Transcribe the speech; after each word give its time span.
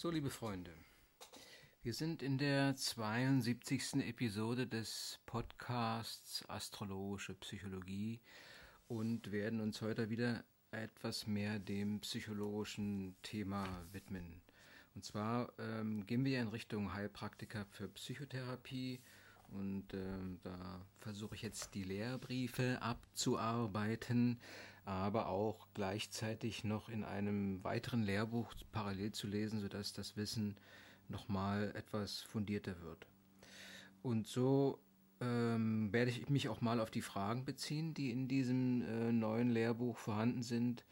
So, 0.00 0.08
liebe 0.08 0.30
Freunde, 0.30 0.72
wir 1.82 1.92
sind 1.92 2.22
in 2.22 2.38
der 2.38 2.74
72. 2.74 3.96
Episode 3.96 4.66
des 4.66 5.18
Podcasts 5.26 6.42
Astrologische 6.48 7.34
Psychologie 7.34 8.18
und 8.88 9.30
werden 9.30 9.60
uns 9.60 9.82
heute 9.82 10.08
wieder 10.08 10.42
etwas 10.70 11.26
mehr 11.26 11.58
dem 11.58 12.00
psychologischen 12.00 13.14
Thema 13.22 13.66
widmen. 13.92 14.40
Und 14.94 15.04
zwar 15.04 15.52
ähm, 15.58 16.06
gehen 16.06 16.24
wir 16.24 16.40
in 16.40 16.48
Richtung 16.48 16.94
Heilpraktiker 16.94 17.66
für 17.66 17.88
Psychotherapie 17.88 19.00
und 19.48 19.92
ähm, 19.92 20.40
da 20.42 20.80
versuche 21.00 21.34
ich 21.34 21.42
jetzt 21.42 21.74
die 21.74 21.84
Lehrbriefe 21.84 22.80
abzuarbeiten, 22.80 24.40
aber 24.84 25.28
auch 25.28 25.68
gleichzeitig 25.74 26.64
noch 26.64 26.88
in 26.88 27.04
einem 27.04 27.62
weiteren 27.64 28.02
Lehrbuch 28.02 28.54
parallel 28.72 29.12
zu 29.12 29.26
lesen, 29.26 29.60
sodass 29.60 29.92
das 29.92 30.16
Wissen 30.16 30.56
nochmal 31.08 31.72
etwas 31.74 32.20
fundierter 32.22 32.80
wird. 32.82 33.06
Und 34.02 34.26
so 34.26 34.78
ähm, 35.20 35.92
werde 35.92 36.10
ich 36.10 36.28
mich 36.28 36.48
auch 36.48 36.60
mal 36.60 36.80
auf 36.80 36.90
die 36.90 37.02
Fragen 37.02 37.44
beziehen, 37.44 37.94
die 37.94 38.10
in 38.10 38.28
diesem 38.28 38.82
äh, 38.82 39.12
neuen 39.12 39.50
Lehrbuch 39.50 39.98
vorhanden 39.98 40.42
sind, 40.42 40.84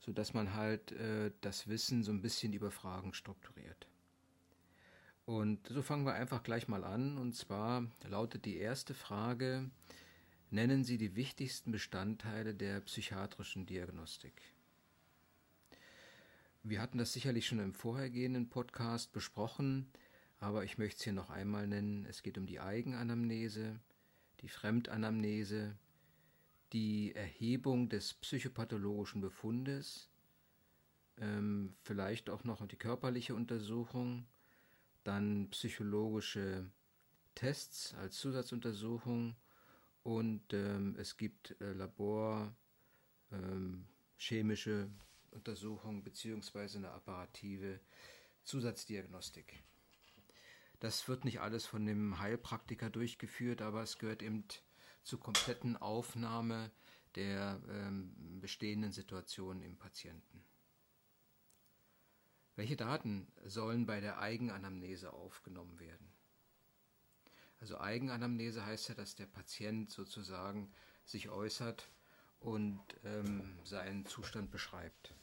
sodass 0.00 0.34
man 0.34 0.54
halt 0.54 0.92
äh, 0.92 1.30
das 1.40 1.68
Wissen 1.68 2.02
so 2.02 2.12
ein 2.12 2.22
bisschen 2.22 2.52
über 2.52 2.70
Fragen 2.70 3.14
strukturiert. 3.14 3.86
Und 5.24 5.68
so 5.68 5.82
fangen 5.82 6.04
wir 6.04 6.14
einfach 6.14 6.42
gleich 6.42 6.68
mal 6.68 6.84
an. 6.84 7.16
Und 7.16 7.34
zwar 7.36 7.86
lautet 8.08 8.44
die 8.44 8.56
erste 8.56 8.94
Frage, 8.94 9.70
nennen 10.50 10.82
Sie 10.84 10.98
die 10.98 11.14
wichtigsten 11.14 11.70
Bestandteile 11.70 12.54
der 12.54 12.80
psychiatrischen 12.80 13.66
Diagnostik. 13.66 14.42
Wir 16.62 16.82
hatten 16.82 16.98
das 16.98 17.12
sicherlich 17.12 17.46
schon 17.46 17.60
im 17.60 17.72
vorhergehenden 17.72 18.48
Podcast 18.48 19.12
besprochen, 19.12 19.90
aber 20.38 20.64
ich 20.64 20.76
möchte 20.76 20.98
es 20.98 21.04
hier 21.04 21.12
noch 21.12 21.30
einmal 21.30 21.66
nennen. 21.66 22.04
Es 22.04 22.22
geht 22.22 22.36
um 22.36 22.46
die 22.46 22.60
Eigenanamnese, 22.60 23.78
die 24.40 24.48
Fremdanamnese, 24.48 25.76
die 26.72 27.14
Erhebung 27.14 27.88
des 27.88 28.14
psychopathologischen 28.14 29.20
Befundes, 29.20 30.10
ähm, 31.18 31.74
vielleicht 31.82 32.28
auch 32.28 32.44
noch 32.44 32.66
die 32.66 32.76
körperliche 32.76 33.34
Untersuchung, 33.34 34.26
dann 35.04 35.48
psychologische 35.50 36.70
Tests 37.34 37.94
als 37.94 38.18
Zusatzuntersuchung 38.18 39.36
und 40.02 40.52
ähm, 40.52 40.96
es 40.98 41.16
gibt 41.16 41.60
äh, 41.60 41.72
Labor, 41.72 42.54
ähm, 43.32 43.86
chemische 44.16 44.90
Untersuchung 45.30 46.02
bzw. 46.02 46.78
eine 46.78 46.90
apparative 46.90 47.80
Zusatzdiagnostik. 48.44 49.62
Das 50.80 51.08
wird 51.08 51.24
nicht 51.24 51.40
alles 51.40 51.66
von 51.66 51.84
dem 51.84 52.18
Heilpraktiker 52.18 52.88
durchgeführt, 52.88 53.60
aber 53.60 53.82
es 53.82 53.98
gehört 53.98 54.22
eben 54.22 54.44
zur 55.02 55.20
kompletten 55.20 55.76
Aufnahme 55.76 56.70
der 57.16 57.60
ähm, 57.68 58.40
bestehenden 58.40 58.92
Situation 58.92 59.62
im 59.62 59.76
Patienten. 59.76 60.42
Welche 62.56 62.76
Daten 62.76 63.26
sollen 63.44 63.86
bei 63.86 64.00
der 64.00 64.18
Eigenanamnese 64.18 65.12
aufgenommen 65.12 65.78
werden? 65.80 66.12
Also 67.60 67.78
Eigenanamnese 67.78 68.64
heißt 68.64 68.88
ja, 68.88 68.94
dass 68.94 69.14
der 69.14 69.26
Patient 69.26 69.90
sozusagen 69.90 70.72
sich 71.04 71.28
äußert 71.28 71.90
und 72.40 72.80
ähm, 73.04 73.58
seinen 73.64 74.06
Zustand 74.06 74.50
beschreibt. 74.50 75.14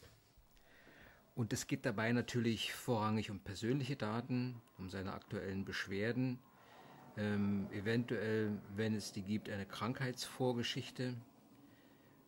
Und 1.33 1.51
es 1.53 1.67
geht 1.67 1.85
dabei 1.85 2.11
natürlich 2.13 2.73
vorrangig 2.73 3.31
um 3.31 3.39
persönliche 3.39 3.95
Daten, 3.95 4.61
um 4.77 4.89
seine 4.89 5.13
aktuellen 5.13 5.65
Beschwerden, 5.65 6.39
ähm, 7.15 7.67
eventuell, 7.71 8.59
wenn 8.75 8.95
es 8.95 9.11
die 9.11 9.23
gibt, 9.23 9.49
eine 9.49 9.65
Krankheitsvorgeschichte. 9.65 11.15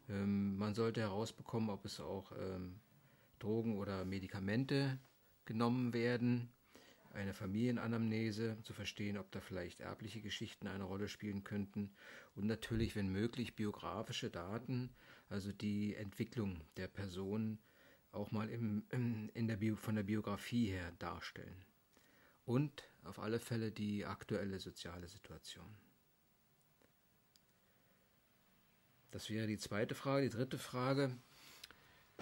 Ähm, 0.09 0.58
man 0.58 0.74
sollte 0.74 1.02
herausbekommen, 1.02 1.69
ob 1.69 1.86
es 1.86 2.00
auch 2.00 2.31
ähm, 2.40 2.80
Drogen 3.38 3.78
oder 3.78 4.06
Medikamente 4.06 5.00
genommen 5.46 5.94
werden 5.94 6.52
eine 7.14 7.34
Familienanamnese, 7.34 8.58
zu 8.64 8.74
verstehen, 8.74 9.18
ob 9.18 9.31
da 9.31 9.40
vielleicht 9.40 9.80
erbliche 9.81 10.22
Geschichten 10.22 10.68
eine 10.68 10.84
Rolle 10.84 11.08
spielen 11.08 11.44
könnten 11.44 11.92
und 12.36 12.46
natürlich, 12.46 12.96
wenn 12.96 13.09
möglich, 13.09 13.56
biografische 13.56 14.30
Daten, 14.30 14.90
also 15.30 15.52
die 15.52 15.96
Entwicklung 15.96 16.62
der 16.78 16.88
Person 16.88 17.59
auch 18.12 18.31
mal 18.31 18.50
im, 18.50 18.84
in 19.34 19.48
der 19.48 19.58
Bio, 19.58 19.75
von 19.75 19.96
der 19.96 20.03
Biografie 20.03 20.68
her 20.68 20.92
darstellen. 21.00 21.66
Und 22.46 22.84
auf 23.03 23.19
alle 23.19 23.40
Fälle 23.40 23.72
die 23.72 24.06
aktuelle 24.06 24.59
soziale 24.59 25.08
Situation. 25.08 25.69
Das 29.12 29.30
wäre 29.30 29.48
die 29.48 29.58
zweite 29.58 29.94
Frage. 29.94 30.30
Die 30.30 30.36
dritte 30.36 30.58
Frage, 30.58 31.16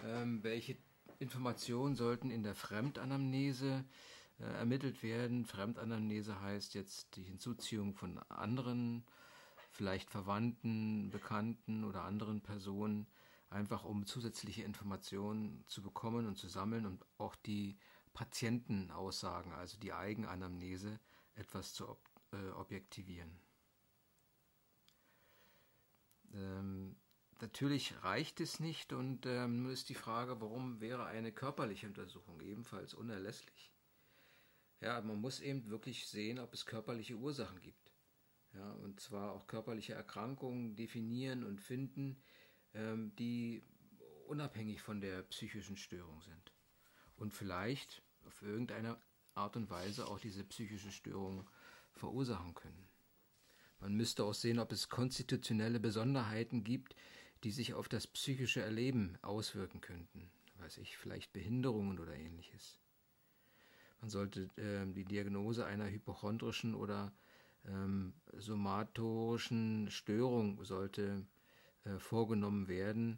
ähm, 0.04 0.44
welche 0.44 0.78
Informationen 1.20 1.96
sollten 1.96 2.30
in 2.30 2.44
der 2.44 2.56
Fremdanamnese 2.56 3.86
äh, 3.86 4.17
ermittelt 4.40 5.04
werden. 5.04 5.46
Fremdanamnese 5.46 6.40
heißt 6.42 6.74
jetzt 6.76 7.16
die 7.16 7.24
Hinzuziehung 7.24 7.94
von 7.96 8.20
anderen, 8.30 9.04
vielleicht 9.72 10.10
Verwandten, 10.10 11.10
Bekannten 11.10 11.84
oder 11.84 12.04
anderen 12.04 12.42
Personen, 12.42 13.08
einfach 13.50 13.84
um 13.84 14.06
zusätzliche 14.06 14.64
Informationen 14.64 15.64
zu 15.68 15.82
bekommen 15.82 16.28
und 16.28 16.38
zu 16.38 16.48
sammeln 16.48 16.86
und 16.86 17.06
auch 17.18 17.36
die 17.36 17.78
Patientenaussagen, 18.14 19.54
also 19.54 19.78
die 19.80 19.94
Eigenanamnese, 19.94 21.00
etwas 21.36 21.74
zu 21.74 21.88
ob 21.90 22.00
äh, 22.32 22.50
objektivieren. 22.52 23.40
Ähm, 26.34 26.96
natürlich 27.40 28.04
reicht 28.04 28.42
es 28.42 28.60
nicht 28.60 28.92
und 28.92 29.26
ähm, 29.26 29.64
nun 29.64 29.72
ist 29.72 29.90
die 29.90 29.96
Frage, 29.96 30.42
warum 30.42 30.82
wäre 30.82 31.06
eine 31.06 31.32
körperliche 31.32 31.88
Untersuchung 31.88 32.42
ebenfalls 32.42 32.94
unerlässlich? 32.94 33.72
Ja, 34.82 35.02
man 35.02 35.20
muss 35.20 35.40
eben 35.40 35.70
wirklich 35.70 36.08
sehen, 36.08 36.40
ob 36.40 36.54
es 36.54 36.66
körperliche 36.66 37.16
Ursachen 37.16 37.62
gibt. 37.62 37.94
Ja, 38.54 38.72
und 38.74 39.00
zwar 39.00 39.34
auch 39.34 39.48
körperliche 39.48 39.94
Erkrankungen 39.94 40.76
definieren 40.76 41.44
und 41.44 41.62
finden, 41.62 42.22
ähm, 42.74 43.16
die 43.16 43.64
unabhängig 44.28 44.82
von 44.82 45.02
der 45.02 45.24
psychischen 45.24 45.78
Störung 45.78 46.22
sind. 46.22 46.54
Und 47.16 47.34
vielleicht 47.34 48.04
auf 48.26 48.42
irgendeine 48.42 48.98
Art 49.34 49.56
und 49.56 49.70
Weise 49.70 50.08
auch 50.08 50.20
diese 50.20 50.44
psychische 50.44 50.92
Störung 50.92 51.48
verursachen 51.94 52.54
können. 52.54 52.88
Man 53.80 53.94
müsste 53.94 54.24
auch 54.24 54.34
sehen, 54.34 54.60
ob 54.60 54.72
es 54.72 54.90
konstitutionelle 54.90 55.80
Besonderheiten 55.80 56.64
gibt, 56.64 56.96
die 57.44 57.52
sich 57.52 57.74
auf 57.74 57.88
das 57.88 58.08
psychische 58.08 58.62
Erleben 58.62 59.18
auswirken 59.22 59.82
könnten. 59.82 60.32
Weiß 60.60 60.80
ich, 60.80 60.98
vielleicht 60.98 61.34
Behinderungen 61.34 62.00
oder 62.00 62.16
ähnliches. 62.16 62.80
Man 64.02 64.10
sollte 64.10 64.50
äh, 64.58 64.86
die 64.94 65.06
Diagnose 65.06 65.66
einer 65.66 65.90
hypochondrischen 65.90 66.76
oder 66.76 67.12
ähm, 67.68 68.14
somatorischen 68.34 69.90
Störung 69.90 70.64
sollte 70.64 71.26
äh, 71.84 72.00
vorgenommen 72.00 72.68
werden, 72.68 73.18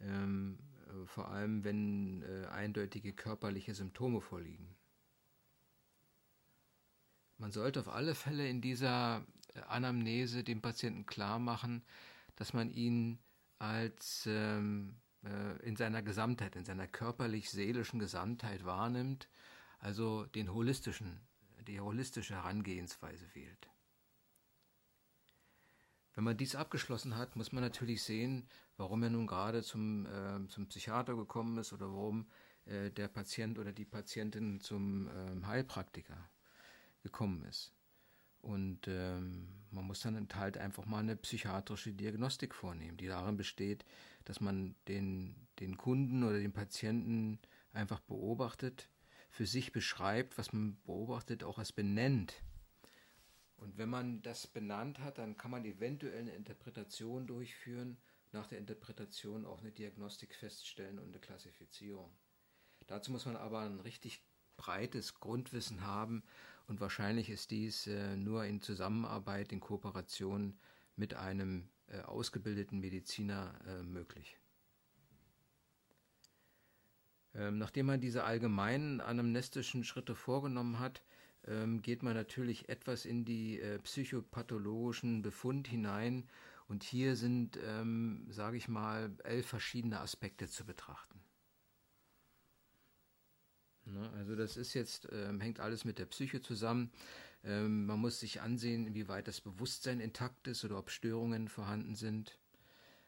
ähm, 0.00 0.58
äh, 0.88 1.06
vor 1.06 1.30
allem 1.30 1.64
wenn 1.64 2.22
äh, 2.22 2.46
eindeutige 2.46 3.12
körperliche 3.12 3.74
Symptome 3.74 4.20
vorliegen. 4.20 4.74
Man 7.38 7.50
sollte 7.50 7.80
auf 7.80 7.88
alle 7.88 8.14
Fälle 8.14 8.48
in 8.48 8.60
dieser 8.60 9.26
äh, 9.54 9.60
Anamnese 9.68 10.44
dem 10.44 10.62
Patienten 10.62 11.04
klar 11.04 11.38
machen, 11.38 11.82
dass 12.36 12.54
man 12.54 12.70
ihn 12.70 13.18
als 13.58 14.24
ähm, 14.26 14.96
äh, 15.24 15.66
in 15.66 15.76
seiner 15.76 16.02
Gesamtheit, 16.02 16.56
in 16.56 16.64
seiner 16.64 16.86
körperlich-seelischen 16.86 17.98
Gesamtheit 17.98 18.64
wahrnimmt 18.64 19.28
also 19.86 20.26
den 20.26 20.52
holistischen, 20.52 21.20
die 21.68 21.78
holistische 21.78 22.34
Herangehensweise 22.34 23.24
wählt. 23.34 23.68
Wenn 26.12 26.24
man 26.24 26.36
dies 26.36 26.56
abgeschlossen 26.56 27.16
hat, 27.16 27.36
muss 27.36 27.52
man 27.52 27.62
natürlich 27.62 28.02
sehen, 28.02 28.48
warum 28.78 29.04
er 29.04 29.10
nun 29.10 29.28
gerade 29.28 29.62
zum, 29.62 30.06
äh, 30.06 30.48
zum 30.48 30.66
Psychiater 30.66 31.14
gekommen 31.14 31.56
ist 31.58 31.72
oder 31.72 31.86
warum 31.86 32.26
äh, 32.64 32.90
der 32.90 33.06
Patient 33.06 33.60
oder 33.60 33.70
die 33.70 33.84
Patientin 33.84 34.60
zum 34.60 35.08
ähm, 35.08 35.46
Heilpraktiker 35.46 36.18
gekommen 37.04 37.44
ist. 37.44 37.72
Und 38.40 38.88
ähm, 38.88 39.46
man 39.70 39.84
muss 39.84 40.00
dann 40.00 40.28
halt 40.34 40.58
einfach 40.58 40.84
mal 40.86 40.98
eine 40.98 41.14
psychiatrische 41.14 41.92
Diagnostik 41.92 42.56
vornehmen, 42.56 42.96
die 42.96 43.06
darin 43.06 43.36
besteht, 43.36 43.84
dass 44.24 44.40
man 44.40 44.74
den, 44.88 45.46
den 45.60 45.76
Kunden 45.76 46.24
oder 46.24 46.40
den 46.40 46.52
Patienten 46.52 47.38
einfach 47.72 48.00
beobachtet, 48.00 48.88
für 49.36 49.44
sich 49.44 49.70
beschreibt, 49.70 50.38
was 50.38 50.54
man 50.54 50.78
beobachtet, 50.86 51.44
auch 51.44 51.58
als 51.58 51.70
benennt. 51.70 52.32
Und 53.58 53.76
wenn 53.76 53.90
man 53.90 54.22
das 54.22 54.46
benannt 54.46 54.98
hat, 55.00 55.18
dann 55.18 55.36
kann 55.36 55.50
man 55.50 55.66
eventuell 55.66 56.20
eine 56.20 56.34
Interpretation 56.34 57.26
durchführen, 57.26 57.98
nach 58.32 58.46
der 58.46 58.58
Interpretation 58.58 59.44
auch 59.44 59.60
eine 59.60 59.72
Diagnostik 59.72 60.34
feststellen 60.34 60.98
und 60.98 61.08
eine 61.08 61.18
Klassifizierung. 61.18 62.10
Dazu 62.86 63.12
muss 63.12 63.26
man 63.26 63.36
aber 63.36 63.60
ein 63.60 63.80
richtig 63.80 64.22
breites 64.56 65.20
Grundwissen 65.20 65.82
haben 65.82 66.22
und 66.66 66.80
wahrscheinlich 66.80 67.28
ist 67.28 67.50
dies 67.50 67.86
äh, 67.86 68.16
nur 68.16 68.46
in 68.46 68.62
Zusammenarbeit, 68.62 69.52
in 69.52 69.60
Kooperation 69.60 70.58
mit 70.96 71.12
einem 71.12 71.68
äh, 71.88 72.00
ausgebildeten 72.00 72.80
Mediziner 72.80 73.54
äh, 73.66 73.82
möglich. 73.82 74.38
Ähm, 77.36 77.58
nachdem 77.58 77.86
man 77.86 78.00
diese 78.00 78.24
allgemeinen 78.24 79.00
anamnestischen 79.00 79.84
Schritte 79.84 80.14
vorgenommen 80.14 80.78
hat, 80.78 81.02
ähm, 81.46 81.82
geht 81.82 82.02
man 82.02 82.14
natürlich 82.14 82.68
etwas 82.68 83.04
in 83.04 83.24
die 83.24 83.60
äh, 83.60 83.78
psychopathologischen 83.80 85.22
Befund 85.22 85.68
hinein 85.68 86.28
und 86.66 86.82
hier 86.82 87.14
sind, 87.14 87.58
ähm, 87.62 88.26
sage 88.30 88.56
ich 88.56 88.68
mal, 88.68 89.14
elf 89.22 89.46
verschiedene 89.46 90.00
Aspekte 90.00 90.48
zu 90.48 90.64
betrachten. 90.64 91.20
Ne, 93.84 94.10
also 94.16 94.34
das 94.34 94.56
ist 94.56 94.74
jetzt, 94.74 95.06
hängt 95.12 95.60
alles 95.60 95.84
mit 95.84 96.00
der 96.00 96.06
Psyche 96.06 96.40
zusammen. 96.40 96.90
Man 97.44 98.00
muss 98.00 98.18
sich 98.18 98.40
ansehen, 98.40 98.88
inwieweit 98.88 99.28
das 99.28 99.40
Bewusstsein 99.40 100.00
intakt 100.00 100.48
ist 100.48 100.64
oder 100.64 100.76
ob 100.76 100.90
Störungen 100.90 101.46
vorhanden 101.46 101.94
sind. 101.94 102.36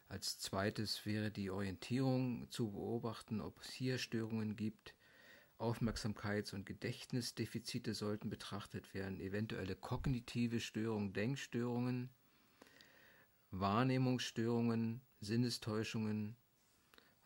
Als 0.08 0.38
zweites 0.38 1.04
wäre 1.04 1.30
die 1.30 1.50
Orientierung 1.50 2.50
zu 2.50 2.70
beobachten, 2.72 3.42
ob 3.42 3.60
es 3.60 3.70
hier 3.70 3.98
Störungen 3.98 4.56
gibt. 4.56 4.94
Aufmerksamkeits- 5.58 6.54
und 6.54 6.64
Gedächtnisdefizite 6.64 7.92
sollten 7.92 8.30
betrachtet 8.30 8.94
werden, 8.94 9.20
eventuelle 9.20 9.76
kognitive 9.76 10.60
Störungen, 10.60 11.12
Denkstörungen, 11.12 12.08
Wahrnehmungsstörungen, 13.50 15.02
Sinnestäuschungen. 15.20 16.36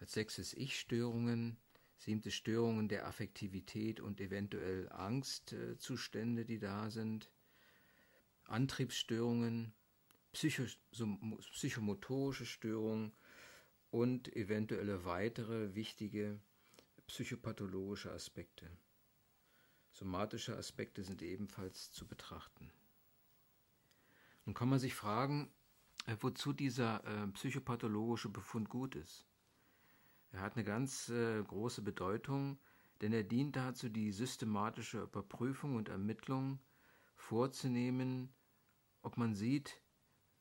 Als 0.00 0.12
sechstes 0.12 0.52
Ich-Störungen, 0.52 1.58
siebte 1.98 2.32
Störungen 2.32 2.88
der 2.88 3.06
Affektivität 3.06 4.00
und 4.00 4.20
eventuell 4.20 4.88
Angstzustände, 4.88 6.44
die 6.44 6.58
da 6.58 6.90
sind. 6.90 7.30
Antriebsstörungen, 8.44 9.72
psychomotorische 10.32 12.46
Störungen 12.46 13.12
und 13.90 14.34
eventuelle 14.34 15.04
weitere 15.04 15.74
wichtige 15.74 16.40
psychopathologische 17.06 18.10
Aspekte. 18.10 18.70
Somatische 19.92 20.56
Aspekte 20.56 21.04
sind 21.04 21.20
ebenfalls 21.20 21.92
zu 21.92 22.06
betrachten. 22.06 22.72
Nun 24.46 24.54
kann 24.54 24.70
man 24.70 24.78
sich 24.78 24.94
fragen, 24.94 25.52
äh, 26.06 26.16
wozu 26.20 26.54
dieser 26.54 27.04
äh, 27.04 27.26
psychopathologische 27.32 28.30
Befund 28.30 28.70
gut 28.70 28.94
ist. 28.94 29.26
Er 30.32 30.40
hat 30.40 30.56
eine 30.56 30.64
ganz 30.64 31.10
äh, 31.10 31.42
große 31.42 31.82
Bedeutung, 31.82 32.58
denn 33.02 33.12
er 33.12 33.22
dient 33.22 33.56
dazu, 33.56 33.90
die 33.90 34.12
systematische 34.12 35.02
Überprüfung 35.02 35.76
und 35.76 35.90
Ermittlung 35.90 36.58
vorzunehmen, 37.16 38.32
ob 39.02 39.18
man 39.18 39.34
sieht, 39.34 39.81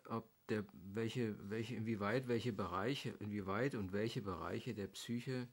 ob 0.10 0.30
der, 0.48 0.66
welche, 0.74 1.38
welche, 1.50 1.76
inwieweit 1.76 2.28
welche 2.28 2.54
Bereiche, 2.54 3.10
inwieweit 3.20 3.76
und 3.76 3.94
welche 3.94 4.22
Bereiche 4.22 4.74
der 4.74 4.88
Psyche 4.88 5.48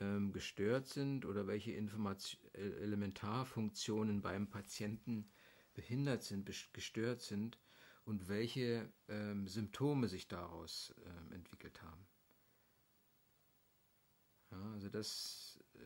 ähm, 0.00 0.32
gestört 0.32 0.86
sind 0.86 1.24
oder 1.24 1.46
welche 1.46 1.72
Information, 1.72 2.40
Elementarfunktionen 2.54 4.22
beim 4.22 4.48
Patienten 4.48 5.30
behindert 5.74 6.22
sind, 6.22 6.50
gestört 6.72 7.20
sind 7.20 7.58
und 8.04 8.28
welche 8.28 8.92
ähm, 9.08 9.46
Symptome 9.46 10.08
sich 10.08 10.28
daraus 10.28 10.94
ähm, 11.04 11.32
entwickelt 11.32 11.82
haben. 11.82 12.06
Ja, 14.50 14.72
also 14.72 14.88
das, 14.88 15.58
äh, 15.74 15.78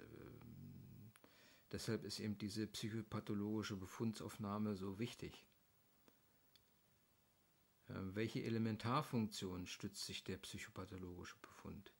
deshalb 1.70 2.04
ist 2.04 2.18
eben 2.18 2.36
diese 2.38 2.66
psychopathologische 2.66 3.76
Befundsaufnahme 3.76 4.74
so 4.74 4.98
wichtig. 4.98 5.46
Äh, 8.16 8.20
welche 8.20 8.42
Elementarfunktion 8.42 9.66
stützt 9.66 10.06
sich 10.06 10.24
der 10.24 10.38
psychopathologische 10.38 11.36
Befund? 11.42 11.92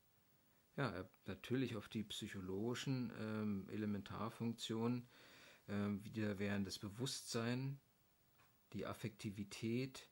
Ja, 0.75 1.07
natürlich 1.25 1.75
auf 1.75 1.89
die 1.89 2.03
psychologischen 2.03 3.11
ähm, 3.19 3.69
Elementarfunktionen, 3.69 5.07
ähm, 5.67 6.03
wieder 6.03 6.37
wären 6.39 6.65
das 6.65 6.77
Bewusstsein, 6.77 7.79
die 8.73 8.85
Affektivität, 8.85 10.09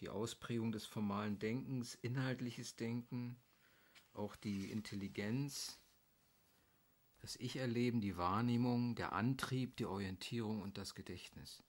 die 0.00 0.08
Ausprägung 0.10 0.72
des 0.72 0.84
formalen 0.84 1.38
Denkens, 1.38 1.94
inhaltliches 1.94 2.76
Denken, 2.76 3.36
auch 4.12 4.36
die 4.36 4.70
Intelligenz, 4.70 5.78
das 7.20 7.36
Ich-Erleben, 7.36 8.00
die 8.00 8.16
Wahrnehmung, 8.18 8.94
der 8.94 9.14
Antrieb, 9.14 9.76
die 9.76 9.86
Orientierung 9.86 10.60
und 10.60 10.76
das 10.76 10.94
Gedächtnis 10.94 11.62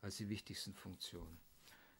als 0.00 0.16
die 0.16 0.28
wichtigsten 0.28 0.74
Funktionen. 0.74 1.38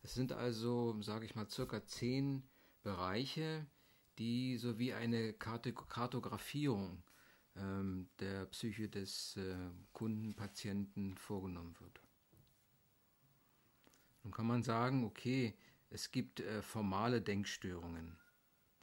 Es 0.03 0.15
sind 0.15 0.33
also, 0.33 1.01
sage 1.03 1.27
ich 1.27 1.35
mal, 1.35 1.49
circa 1.49 1.85
zehn 1.85 2.43
Bereiche, 2.83 3.67
die 4.19 4.57
so 4.57 4.79
wie 4.79 4.93
eine 4.95 5.33
Kartografierung 5.35 7.03
ähm, 7.57 8.09
der 8.19 8.47
Psyche 8.47 8.89
des 8.89 9.37
äh, 9.37 9.57
Kunden, 9.93 10.35
Patienten 10.35 11.17
vorgenommen 11.17 11.75
wird. 11.81 12.01
Nun 14.23 14.33
kann 14.33 14.47
man 14.47 14.63
sagen, 14.63 15.05
okay, 15.05 15.55
es 15.91 16.11
gibt 16.11 16.41
äh, 16.41 16.63
formale 16.63 17.21
Denkstörungen. 17.21 18.17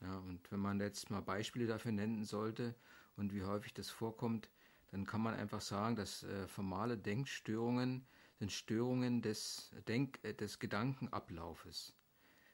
Ja, 0.01 0.19
und 0.19 0.51
wenn 0.51 0.59
man 0.59 0.79
jetzt 0.79 1.09
mal 1.09 1.21
Beispiele 1.21 1.65
dafür 1.65 1.91
nennen 1.91 2.23
sollte 2.23 2.75
und 3.15 3.33
wie 3.33 3.43
häufig 3.43 3.73
das 3.73 3.89
vorkommt, 3.89 4.49
dann 4.89 5.05
kann 5.05 5.21
man 5.21 5.33
einfach 5.33 5.61
sagen, 5.61 5.95
dass 5.95 6.23
äh, 6.23 6.47
formale 6.47 6.97
Denkstörungen 6.97 8.05
sind 8.39 8.51
Störungen 8.51 9.21
des, 9.21 9.71
Denk 9.87 10.19
äh, 10.23 10.33
des 10.33 10.59
Gedankenablaufes, 10.59 11.93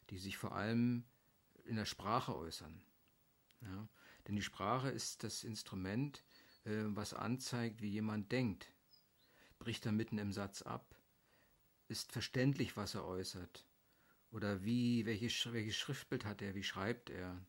die 0.09 0.17
sich 0.17 0.37
vor 0.37 0.53
allem 0.53 1.03
in 1.65 1.75
der 1.75 1.85
Sprache 1.85 2.35
äußern. 2.35 2.81
Ja? 3.61 3.87
Denn 4.27 4.35
die 4.35 4.41
Sprache 4.41 4.89
ist 4.89 5.23
das 5.23 5.43
Instrument, 5.43 6.23
äh, 6.65 6.83
was 6.87 7.13
anzeigt, 7.13 7.81
wie 7.81 7.89
jemand 7.89 8.31
denkt. 8.31 8.71
Bricht 9.59 9.85
er 9.85 9.91
mitten 9.91 10.17
im 10.17 10.31
Satz 10.31 10.61
ab? 10.61 10.95
Ist 11.87 12.11
verständlich, 12.11 12.77
was 12.77 12.95
er 12.95 13.05
äußert? 13.05 13.65
Oder 14.31 14.63
wie, 14.63 15.05
welche, 15.05 15.53
welches 15.53 15.77
Schriftbild 15.77 16.25
hat 16.25 16.41
er, 16.41 16.55
wie 16.55 16.63
schreibt 16.63 17.09
er? 17.09 17.45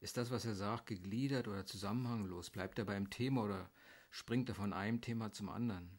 Ist 0.00 0.16
das, 0.16 0.30
was 0.30 0.44
er 0.44 0.54
sagt, 0.54 0.86
gegliedert 0.86 1.48
oder 1.48 1.64
zusammenhanglos? 1.64 2.50
Bleibt 2.50 2.78
er 2.78 2.84
beim 2.84 3.10
Thema 3.10 3.42
oder 3.42 3.70
springt 4.10 4.48
er 4.50 4.54
von 4.54 4.72
einem 4.72 5.00
Thema 5.00 5.32
zum 5.32 5.48
anderen? 5.48 5.98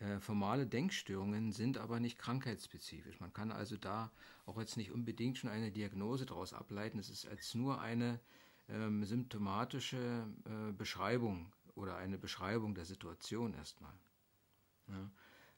Äh, 0.00 0.20
formale 0.20 0.66
Denkstörungen 0.66 1.52
sind 1.52 1.78
aber 1.78 1.98
nicht 1.98 2.18
krankheitsspezifisch. 2.18 3.18
Man 3.18 3.32
kann 3.32 3.50
also 3.50 3.76
da 3.76 4.12
auch 4.46 4.58
jetzt 4.58 4.76
nicht 4.76 4.92
unbedingt 4.92 5.38
schon 5.38 5.50
eine 5.50 5.72
Diagnose 5.72 6.24
daraus 6.24 6.52
ableiten. 6.52 6.98
Es 6.98 7.10
ist 7.10 7.26
als 7.26 7.54
nur 7.54 7.80
eine 7.80 8.20
ähm, 8.68 9.04
symptomatische 9.04 10.26
äh, 10.44 10.72
Beschreibung 10.72 11.52
oder 11.74 11.96
eine 11.96 12.18
Beschreibung 12.18 12.74
der 12.74 12.84
Situation 12.84 13.54
erstmal. 13.54 13.92
Ja. 14.88 15.10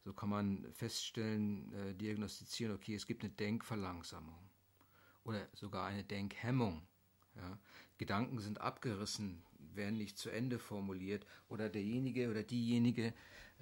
So 0.05 0.15
kann 0.15 0.31
man 0.31 0.67
feststellen, 0.73 1.73
äh, 1.75 1.95
diagnostizieren, 1.95 2.75
okay, 2.75 2.95
es 2.95 3.07
gibt 3.07 3.23
eine 3.23 3.33
Denkverlangsamung 3.33 4.39
oder 5.25 5.47
sogar 5.53 5.87
eine 5.87 6.05
Denkhemmung. 6.05 6.83
Ja. 7.37 7.59
Gedanken 7.99 8.39
sind 8.39 8.61
abgerissen, 8.63 9.43
werden 9.75 9.99
nicht 9.99 10.17
zu 10.17 10.31
Ende 10.31 10.59
formuliert 10.59 11.27
oder 11.49 11.69
derjenige 11.69 12.31
oder 12.31 12.43
diejenige 12.43 13.13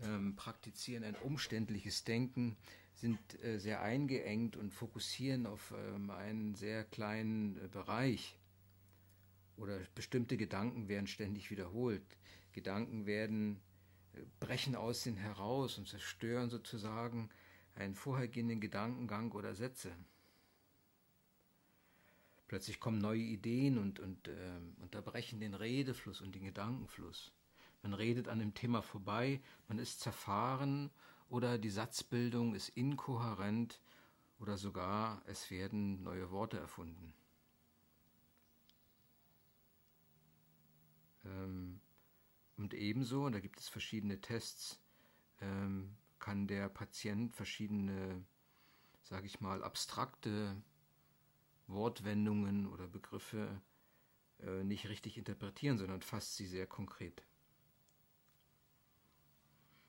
ähm, 0.05 0.37
praktizieren 0.37 1.05
ein 1.05 1.17
umständliches 1.17 2.05
Denken, 2.05 2.57
sind 2.95 3.19
äh, 3.45 3.59
sehr 3.59 3.83
eingeengt 3.83 4.57
und 4.57 4.73
fokussieren 4.73 5.47
auf 5.47 5.73
ähm, 5.76 6.11
einen 6.11 6.55
sehr 6.55 6.85
kleinen 6.85 7.57
äh, 7.57 7.69
Bereich. 7.69 8.37
Oder 9.57 9.78
bestimmte 9.95 10.37
Gedanken 10.37 10.88
werden 10.88 11.07
ständig 11.07 11.50
wiederholt. 11.50 12.17
Gedanken 12.52 13.07
werden 13.07 13.61
brechen 14.40 14.75
aus 14.75 15.07
ihnen 15.07 15.17
heraus 15.17 15.78
und 15.78 15.88
zerstören 15.88 16.50
sozusagen 16.50 17.28
einen 17.75 17.95
vorhergehenden 17.95 18.61
Gedankengang 18.61 19.33
oder 19.33 19.55
Sätze. 19.55 19.93
Plötzlich 22.49 22.81
kommen 22.81 22.99
neue 22.99 23.21
Ideen 23.21 23.78
und, 23.78 24.00
und 24.00 24.28
äh, 24.28 24.61
unterbrechen 24.81 25.38
den 25.38 25.55
Redefluss 25.55 26.21
und 26.21 26.35
den 26.35 26.45
Gedankenfluss. 26.45 27.33
Man 27.83 27.95
redet 27.95 28.29
an 28.29 28.39
dem 28.39 28.55
Thema 28.55 28.83
vorbei, 28.83 29.41
man 29.69 29.79
ist 29.79 30.01
zerfahren 30.01 30.91
oder 31.29 31.59
die 31.59 31.71
Satzbildung 31.71 32.55
ist 32.55 32.71
inkohärent 32.71 33.81
oder 34.41 34.57
sogar 34.57 35.23
es 35.27 35.51
werden 35.51 36.03
neue 36.03 36.31
Worte 36.31 36.59
erfunden. 36.59 37.15
Ähm, 41.25 41.81
und 42.57 42.75
ebenso, 42.75 43.25
und 43.25 43.33
da 43.33 43.41
gibt 43.41 43.61
es 43.61 43.69
verschiedene 43.69 44.21
Tests, 44.21 44.81
ähm, 45.41 45.97
kann 46.19 46.47
der 46.47 46.69
Patient 46.69 47.33
verschiedene, 47.33 48.25
sage 49.03 49.27
ich 49.27 49.41
mal, 49.41 49.63
abstrakte 49.63 50.61
Wortwendungen 51.69 52.67
oder 52.67 52.89
Begriffe 52.89 53.61
äh, 54.41 54.65
nicht 54.65 54.89
richtig 54.89 55.19
interpretieren, 55.19 55.79
sondern 55.79 56.03
fasst 56.03 56.37
sie 56.37 56.47
sehr 56.47 56.67
konkret. 56.67 57.23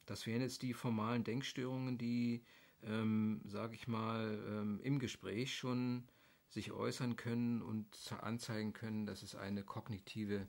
Das 0.10 0.26
wären 0.26 0.42
jetzt 0.42 0.64
die 0.64 0.74
formalen 0.74 1.24
Denkstörungen, 1.24 2.00
die, 2.00 2.42
ähm, 2.82 3.42
sage 3.46 3.76
ich 3.76 3.88
mal, 3.88 4.44
ähm, 4.48 4.80
im 4.82 4.98
Gespräch 4.98 5.56
schon 5.56 6.04
sich 6.48 6.72
äußern 6.72 7.16
können 7.16 7.62
und 7.62 7.86
anzeigen 8.20 8.74
können, 8.74 9.06
dass 9.06 9.22
es 9.22 9.36
eine 9.36 9.64
kognitive 9.64 10.48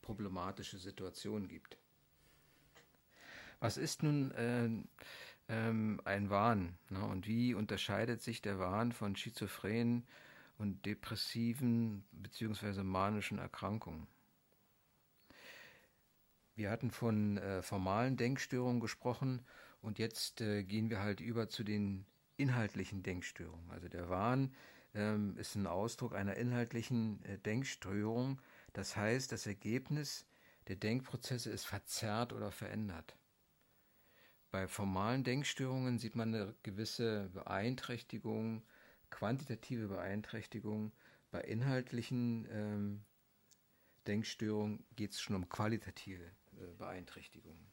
problematische 0.00 0.78
Situation 0.78 1.48
gibt. 1.48 1.76
Was 3.60 3.76
ist 3.76 4.02
nun 4.02 4.30
äh, 4.30 4.70
ähm, 5.48 6.00
ein 6.06 6.30
Wahn 6.30 6.78
ne? 6.88 7.04
und 7.04 7.26
wie 7.26 7.52
unterscheidet 7.52 8.22
sich 8.22 8.40
der 8.40 8.58
Wahn 8.58 8.92
von 8.92 9.16
schizophrenen 9.16 10.06
und 10.56 10.86
depressiven 10.86 12.04
bzw. 12.12 12.82
manischen 12.82 13.36
Erkrankungen? 13.36 14.06
Wir 16.56 16.70
hatten 16.70 16.92
von 16.92 17.38
äh, 17.38 17.62
formalen 17.62 18.16
Denkstörungen 18.16 18.80
gesprochen 18.80 19.44
und 19.82 19.98
jetzt 19.98 20.40
äh, 20.40 20.62
gehen 20.62 20.88
wir 20.88 21.00
halt 21.00 21.20
über 21.20 21.48
zu 21.48 21.64
den 21.64 22.06
inhaltlichen 22.36 23.02
Denkstörungen. 23.02 23.70
Also 23.70 23.88
der 23.88 24.08
Wahn 24.08 24.54
ähm, 24.94 25.36
ist 25.36 25.56
ein 25.56 25.66
Ausdruck 25.66 26.14
einer 26.14 26.36
inhaltlichen 26.36 27.24
äh, 27.24 27.38
Denkstörung. 27.38 28.40
Das 28.72 28.96
heißt, 28.96 29.32
das 29.32 29.46
Ergebnis 29.46 30.26
der 30.68 30.76
Denkprozesse 30.76 31.50
ist 31.50 31.64
verzerrt 31.64 32.32
oder 32.32 32.52
verändert. 32.52 33.16
Bei 34.52 34.68
formalen 34.68 35.24
Denkstörungen 35.24 35.98
sieht 35.98 36.14
man 36.14 36.32
eine 36.32 36.54
gewisse 36.62 37.30
Beeinträchtigung, 37.34 38.62
quantitative 39.10 39.88
Beeinträchtigung. 39.88 40.92
Bei 41.32 41.40
inhaltlichen 41.40 42.46
ähm, 42.48 43.04
Denkstörungen 44.06 44.84
geht 44.94 45.10
es 45.10 45.20
schon 45.20 45.34
um 45.34 45.48
qualitative 45.48 46.30
Beeinträchtigungen. 46.78 47.66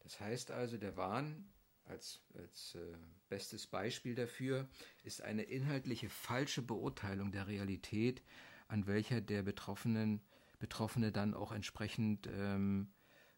Das 0.00 0.20
heißt 0.20 0.50
also, 0.50 0.76
der 0.76 0.96
Wahn 0.96 1.50
als, 1.84 2.20
als 2.34 2.74
äh, 2.74 2.96
bestes 3.28 3.66
Beispiel 3.66 4.14
dafür 4.14 4.68
ist 5.02 5.22
eine 5.22 5.42
inhaltliche 5.42 6.08
falsche 6.08 6.62
Beurteilung 6.62 7.32
der 7.32 7.46
Realität, 7.46 8.22
an 8.68 8.86
welcher 8.86 9.20
der 9.20 9.42
Betroffenen, 9.42 10.20
Betroffene 10.58 11.12
dann 11.12 11.34
auch 11.34 11.52
entsprechend 11.52 12.28
ähm, 12.32 12.92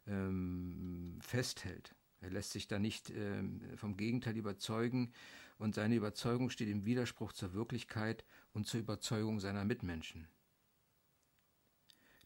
ähm, 0.07 1.19
festhält. 1.21 1.95
Er 2.21 2.31
lässt 2.31 2.53
sich 2.53 2.69
da 2.69 2.79
nicht 2.79 3.11
ähm, 3.11 3.61
vom 3.77 3.97
Gegenteil 3.97 4.37
überzeugen 4.37 5.13
und 5.59 5.75
seine 5.75 5.97
Überzeugung 5.97 6.51
steht 6.51 6.69
im 6.69 6.85
Widerspruch 6.85 7.33
zur 7.33 7.53
Wirklichkeit 7.53 8.25
und 8.53 8.67
zur 8.67 8.81
Überzeugung 8.81 9.41
seiner 9.41 9.65
Mitmenschen. 9.65 10.29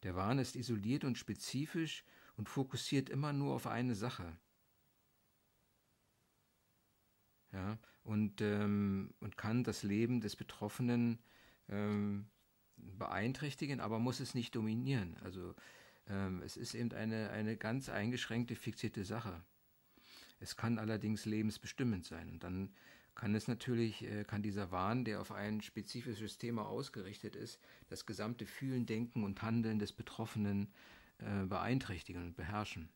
Der 0.07 0.15
Wahn 0.15 0.39
ist 0.39 0.55
isoliert 0.55 1.05
und 1.05 1.19
spezifisch 1.19 2.05
und 2.37 2.49
fokussiert 2.49 3.11
immer 3.11 3.33
nur 3.33 3.55
auf 3.55 3.67
eine 3.67 3.95
Sache. 3.95 4.39
ja, 7.57 7.79
und, 8.05 8.41
ähm, 8.41 9.15
und 9.21 9.37
kann 9.37 9.65
das 9.65 9.83
Leben 9.83 10.21
des 10.21 10.37
Betroffenen 10.37 11.19
ähm, 11.69 12.27
beeinträchtigen, 12.77 13.81
aber 13.81 13.99
muss 13.99 14.21
es 14.21 14.35
nicht 14.35 14.55
dominieren. 14.55 15.17
Also 15.25 15.55
ähm, 16.09 16.43
es 16.43 16.57
ist 16.57 16.75
eben 16.75 16.93
eine, 16.93 17.31
eine 17.31 17.57
ganz 17.57 17.89
eingeschränkte, 17.89 18.55
fixierte 18.55 19.05
Sache. 19.05 19.43
Es 20.39 20.57
kann 20.57 20.79
allerdings 20.79 21.25
lebensbestimmend 21.25 22.05
sein. 22.05 22.29
Und 22.31 22.45
dann 22.45 22.75
kann 23.17 23.35
es 23.35 23.49
natürlich, 23.49 24.05
äh, 24.05 24.25
kann 24.25 24.43
dieser 24.43 24.71
Wahn, 24.71 25.05
der 25.05 25.21
auf 25.21 25.33
ein 25.33 25.61
spezifisches 25.63 26.39
Thema 26.39 26.67
ausgerichtet 26.67 27.35
ist, 27.35 27.59
das 27.89 28.07
gesamte 28.07 28.47
Fühlen, 28.47 28.87
Denken 28.87 29.25
und 29.25 29.43
Handeln 29.43 29.81
des 29.81 29.93
Betroffenen 29.93 30.69
äh, 31.19 31.45
beeinträchtigen 31.47 32.23
und 32.23 32.37
beherrschen. 32.37 32.89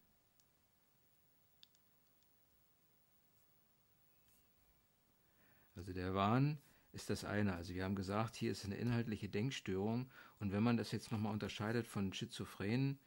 Also 5.75 5.95
der 5.95 6.15
Wahn 6.15 6.59
ist 6.93 7.09
das 7.09 7.25
eine. 7.25 7.55
Also 7.55 7.75
wir 7.75 7.85
haben 7.85 7.95
gesagt, 7.95 8.37
hier 8.37 8.53
ist 8.53 8.67
eine 8.67 8.77
inhaltliche 8.77 9.31
Denkstörung. 9.31 10.11
Und 10.39 10.53
wenn 10.53 10.63
man 10.63 10.77
das 10.77 10.93
jetzt 10.93 11.11
nochmal 11.11 11.33
unterscheidet 11.33 11.87
von 11.87 12.13
schizophrenen 12.13 12.99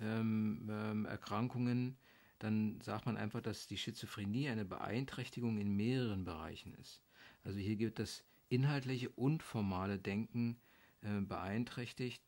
ähm, 0.00 0.66
ähm, 0.70 1.04
Erkrankungen, 1.04 1.98
dann 2.42 2.80
sagt 2.80 3.06
man 3.06 3.16
einfach, 3.16 3.40
dass 3.40 3.68
die 3.68 3.78
Schizophrenie 3.78 4.48
eine 4.48 4.64
Beeinträchtigung 4.64 5.58
in 5.58 5.76
mehreren 5.76 6.24
Bereichen 6.24 6.74
ist. 6.74 7.02
Also 7.44 7.58
hier 7.58 7.76
gibt 7.76 7.98
das 7.98 8.24
inhaltliche 8.48 9.10
und 9.10 9.42
formale 9.42 9.98
Denken 9.98 10.58
äh, 11.02 11.20
beeinträchtigt, 11.20 12.22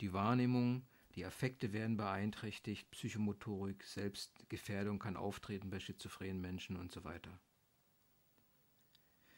die 0.00 0.12
Wahrnehmung, 0.14 0.82
die 1.14 1.26
Affekte 1.26 1.72
werden 1.72 1.96
beeinträchtigt, 1.96 2.90
Psychomotorik, 2.90 3.84
Selbstgefährdung 3.84 4.98
kann 4.98 5.16
auftreten 5.16 5.68
bei 5.68 5.78
schizophrenen 5.78 6.40
Menschen 6.40 6.76
und 6.76 6.90
so 6.90 7.04
weiter. 7.04 7.38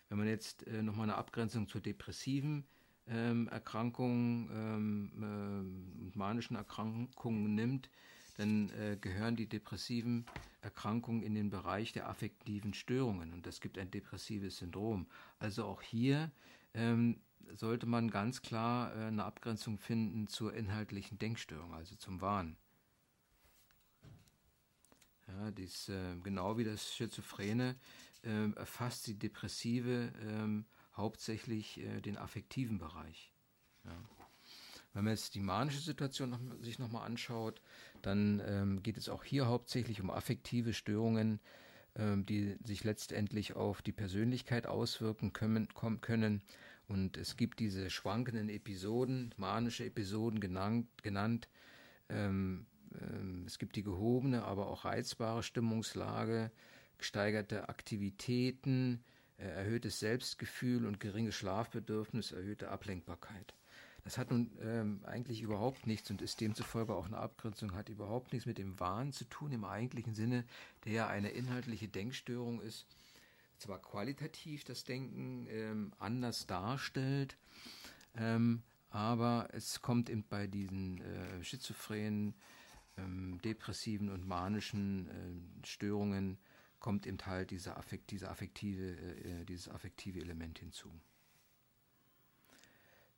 Wenn 0.09 0.19
man 0.19 0.29
jetzt 0.29 0.67
äh, 0.69 0.83
nochmal 0.83 1.05
eine 1.09 1.17
Abgrenzung 1.17 1.69
zur 1.69 1.81
depressiven 1.81 2.65
ähm, 3.09 3.49
Erkrankung 3.49 4.51
ähm, 4.53 5.11
äh, 5.21 6.05
und 6.05 6.15
manischen 6.15 6.55
Erkrankungen 6.55 7.55
nimmt, 7.55 7.91
dann 8.35 8.71
äh, 8.71 8.97
gehören 9.01 9.37
die 9.37 9.49
depressiven 9.49 10.27
Erkrankungen 10.61 11.23
in 11.23 11.35
den 11.35 11.51
Bereich 11.51 11.93
der 11.93 12.09
affektiven 12.09 12.75
Störungen 12.75 13.33
und 13.33 13.47
das 13.47 13.61
gibt 13.61 13.79
ein 13.79 13.91
depressives 13.91 14.59
Syndrom. 14.59 15.07
Also 15.39 15.65
auch 15.65 15.83
hier 15.83 16.31
ähm, 16.75 17.21
sollte 17.55 17.87
man 17.87 18.11
ganz 18.11 18.43
klar 18.43 18.95
äh, 18.95 19.07
eine 19.07 19.25
Abgrenzung 19.25 19.79
finden 19.79 20.29
zur 20.29 20.55
inhaltlichen 20.55 21.19
Denkstörung, 21.19 21.75
also 21.75 21.97
zum 21.97 22.21
Wahn. 22.21 22.57
Ja, 25.27 25.51
dies, 25.51 25.89
äh, 25.89 26.17
genau 26.23 26.59
wie 26.59 26.65
das 26.65 26.95
Schizophrene 26.95 27.77
äh, 28.23 28.51
erfasst 28.53 29.07
die 29.07 29.19
Depressive 29.19 30.13
äh, 30.21 30.97
hauptsächlich 30.97 31.79
äh, 31.79 32.01
den 32.01 32.17
affektiven 32.17 32.79
Bereich. 32.79 33.33
Ja. 33.85 34.22
Wenn 34.95 35.05
man 35.05 35.15
jetzt 35.15 35.35
die 35.35 35.41
manische 35.41 35.81
Situation 35.81 36.31
noch, 36.31 36.41
sich 36.61 36.79
nochmal 36.79 37.07
anschaut, 37.07 37.61
dann 38.03 38.43
ähm, 38.47 38.83
geht 38.83 38.99
es 38.99 39.09
auch 39.09 39.25
hier 39.25 39.47
hauptsächlich 39.47 40.01
um 40.01 40.11
affektive 40.11 40.75
Störungen, 40.75 41.41
ähm, 41.97 42.27
die 42.27 42.57
sich 42.65 42.85
letztendlich 42.85 43.55
auf 43.55 43.83
die 43.83 43.93
Persönlichkeit 43.93 44.67
auswirken 44.67 45.33
können, 45.33 45.69
können. 46.01 46.43
Und 46.89 47.17
es 47.17 47.37
gibt 47.37 47.61
diese 47.61 47.89
schwankenden 47.91 48.49
Episoden, 48.49 49.35
manische 49.37 49.85
Episoden 49.85 50.41
genannt, 50.41 50.89
genannt 51.03 51.49
ähm, 52.09 52.67
ähm, 53.01 53.45
es 53.47 53.59
gibt 53.59 53.77
die 53.77 53.83
gehobene, 53.83 54.45
aber 54.45 54.67
auch 54.67 54.85
reizbare 54.85 55.43
Stimmungslage, 55.43 56.51
gesteigerte 56.99 57.69
Aktivitäten, 57.69 59.03
äh, 59.39 59.45
erhöhtes 59.45 59.99
Selbstgefühl 59.99 60.87
und 60.87 61.01
geringes 61.01 61.35
Schlafbedürfnis, 61.35 62.33
erhöhte 62.33 62.71
Ablenkbarkeit. 62.71 63.55
Das 64.05 64.19
hat 64.19 64.31
nun 64.31 64.51
ähm, 64.61 65.01
eigentlich 65.05 65.43
überhaupt 65.43 65.87
nichts 65.87 66.11
und 66.11 66.23
ist 66.23 66.41
demzufolge 66.41 66.95
auch 66.95 67.07
eine 67.07 67.19
Abgrenzung, 67.19 67.75
hat 67.75 67.89
überhaupt 67.89 68.33
nichts 68.33 68.47
mit 68.47 68.59
dem 68.59 68.79
Wahn 68.81 69.13
zu 69.13 69.25
tun 69.25 69.53
im 69.53 69.65
eigentlichen 69.65 70.15
Sinne, 70.15 70.45
der 70.85 70.93
ja 70.93 71.07
eine 71.09 71.31
inhaltliche 71.31 71.89
Denkstörung 71.89 72.61
ist, 72.61 72.87
zwar 73.59 73.81
qualitativ 73.81 74.65
das 74.65 74.83
Denken 74.83 75.47
ähm, 75.49 75.93
anders 76.01 76.47
darstellt, 76.47 77.37
ähm, 78.17 78.63
aber 78.91 79.49
es 79.53 79.81
kommt 79.83 80.11
eben 80.11 80.25
bei 80.29 80.49
diesen 80.49 81.01
äh, 81.01 81.45
schizophrenen 81.45 82.35
ähm, 82.99 83.41
depressiven 83.43 84.11
und 84.11 84.27
manischen 84.27 85.09
äh, 85.09 85.67
Störungen 85.67 86.39
kommt 86.81 87.07
eben 87.07 87.25
halt 87.25 87.53
dieser 87.53 87.77
Affekt, 87.79 88.11
dieser 88.11 88.31
affektive, 88.31 88.97
äh, 88.99 89.45
dieses 89.45 89.69
affektive 89.69 90.21
Element 90.21 90.59
hinzu. 90.59 90.91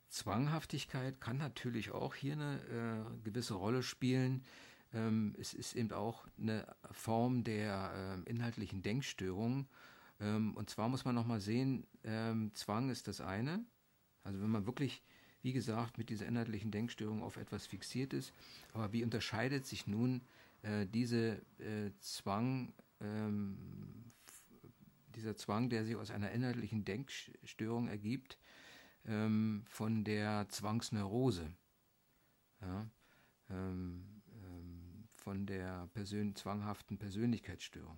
Zwanghaftigkeit 0.09 1.19
kann 1.19 1.37
natürlich 1.37 1.91
auch 1.91 2.15
hier 2.15 2.33
eine 2.33 2.59
äh, 2.61 3.23
gewisse 3.23 3.55
Rolle 3.55 3.83
spielen. 3.83 4.43
Ähm, 4.93 5.35
es 5.39 5.53
ist 5.53 5.75
eben 5.75 5.91
auch 5.91 6.27
eine 6.39 6.65
Form 6.91 7.43
der 7.43 8.23
äh, 8.25 8.29
inhaltlichen 8.29 8.81
Denkstörung. 8.81 9.67
Ähm, 10.19 10.55
und 10.55 10.69
zwar 10.69 10.89
muss 10.89 11.05
man 11.05 11.15
nochmal 11.15 11.39
sehen, 11.39 11.85
ähm, 12.03 12.51
Zwang 12.53 12.89
ist 12.89 13.07
das 13.07 13.21
eine. 13.21 13.65
Also 14.23 14.41
wenn 14.41 14.49
man 14.49 14.65
wirklich 14.65 15.03
wie 15.45 15.53
gesagt, 15.53 15.99
mit 15.99 16.09
dieser 16.09 16.25
inhaltlichen 16.25 16.71
Denkstörung 16.71 17.21
auf 17.21 17.37
etwas 17.37 17.67
fixiert 17.67 18.13
ist. 18.13 18.33
Aber 18.73 18.91
wie 18.93 19.03
unterscheidet 19.03 19.67
sich 19.67 19.85
nun 19.85 20.21
äh, 20.63 20.87
diese 20.87 21.39
äh, 21.59 21.91
Zwang, 21.99 22.73
ähm, 22.99 23.55
dieser 25.15 25.37
Zwang, 25.37 25.69
der 25.69 25.85
sich 25.85 25.97
aus 25.97 26.09
einer 26.09 26.31
inhaltlichen 26.31 26.83
Denkstörung 26.83 27.87
ergibt, 27.87 28.39
ähm, 29.07 29.63
von 29.67 30.03
der 30.03 30.47
Zwangsneurose? 30.49 31.51
Ja, 32.61 32.87
ähm, 33.49 34.21
ähm 34.43 35.07
von 35.15 35.45
der 35.47 35.87
Persön 35.93 36.35
zwanghaften 36.35 36.99
Persönlichkeitsstörung. 36.99 37.97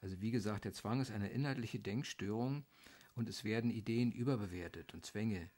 Also 0.00 0.20
wie 0.22 0.30
gesagt, 0.30 0.64
der 0.64 0.72
Zwang 0.72 1.00
ist 1.00 1.10
eine 1.10 1.28
inhaltliche 1.28 1.78
Denkstörung 1.78 2.64
und 3.14 3.28
es 3.28 3.44
werden 3.44 3.70
Ideen 3.70 4.12
überbewertet 4.12 4.94
und 4.94 5.04
Zwänge 5.04 5.50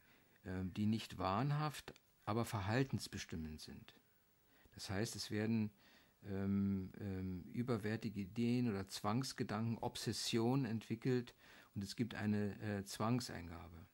ähm, 0.46 0.72
die 0.72 0.86
nicht 0.86 1.18
wahnhaft, 1.18 1.92
aber 2.24 2.46
verhaltensbestimmend 2.46 3.60
sind. 3.60 3.94
Das 4.72 4.88
heißt, 4.88 5.14
es 5.14 5.30
werden 5.30 5.70
ähm, 6.26 6.90
ähm, 6.98 7.42
überwertige 7.52 8.20
Ideen 8.20 8.70
oder 8.70 8.88
Zwangsgedanken, 8.88 9.76
Obsession 9.78 10.64
entwickelt 10.64 11.34
und 11.74 11.84
es 11.84 11.94
gibt 11.94 12.14
eine 12.14 12.58
äh, 12.60 12.84
Zwangseingabe. 12.84 13.86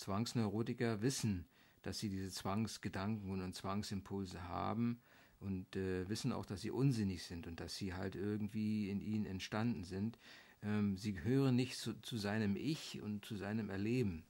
Zwangsneurotiker 0.00 1.02
wissen, 1.02 1.46
dass 1.82 1.98
sie 1.98 2.08
diese 2.08 2.30
Zwangsgedanken 2.30 3.30
und 3.40 3.54
Zwangsimpulse 3.54 4.48
haben 4.48 5.00
und 5.40 5.76
äh, 5.76 6.08
wissen 6.08 6.32
auch, 6.32 6.46
dass 6.46 6.62
sie 6.62 6.70
unsinnig 6.70 7.22
sind 7.22 7.46
und 7.46 7.60
dass 7.60 7.76
sie 7.76 7.94
halt 7.94 8.14
irgendwie 8.14 8.90
in 8.90 9.00
ihnen 9.00 9.26
entstanden 9.26 9.84
sind. 9.84 10.18
Ähm, 10.62 10.96
sie 10.96 11.12
gehören 11.12 11.56
nicht 11.56 11.78
zu, 11.78 11.94
zu, 12.00 12.16
seinem 12.16 12.56
Ich 12.56 13.00
und 13.00 13.24
zu 13.24 13.36
seinem 13.36 13.70
Erleben. 13.70 14.24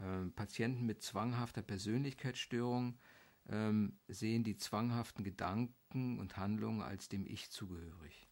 Ähm, 0.00 0.32
Patienten 0.32 0.86
mit 0.86 1.02
zwanghafter 1.02 1.62
Persönlichkeitsstörung 1.62 2.98
ähm, 3.48 3.98
sehen 4.08 4.44
die 4.44 4.56
zwanghaften 4.56 5.24
Gedanken 5.24 6.18
und 6.18 6.36
Handlungen 6.36 6.82
als 6.82 7.08
dem 7.08 7.26
Ich 7.26 7.50
zugehörig. 7.50 8.28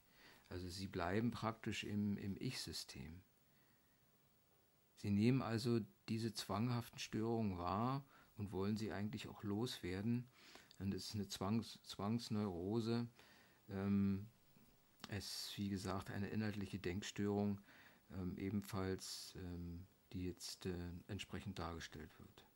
Also 0.48 0.68
sie 0.68 0.88
bleiben 0.88 1.30
praktisch 1.30 1.84
im, 1.84 2.16
im 2.16 2.36
Ich-System. 2.38 3.20
Sie 5.00 5.10
nehmen 5.10 5.40
also 5.40 5.80
diese 6.10 6.34
zwanghaften 6.34 6.98
Störungen 6.98 7.56
wahr 7.56 8.04
und 8.36 8.52
wollen 8.52 8.76
sie 8.76 8.92
eigentlich 8.92 9.28
auch 9.28 9.42
loswerden. 9.42 10.28
Und 10.78 10.92
es 10.92 11.06
ist 11.06 11.14
eine 11.14 11.26
Zwangs 11.26 11.78
Zwangsneurose. 11.84 13.08
Ähm, 13.70 14.26
es 15.08 15.24
ist, 15.24 15.56
wie 15.56 15.70
gesagt, 15.70 16.10
eine 16.10 16.28
inhaltliche 16.28 16.78
Denkstörung, 16.78 17.62
ähm, 18.12 18.36
ebenfalls, 18.36 19.32
ähm, 19.36 19.86
die 20.12 20.26
jetzt 20.26 20.66
äh, 20.66 20.74
entsprechend 21.06 21.58
dargestellt 21.58 22.10
wird. 22.18 22.46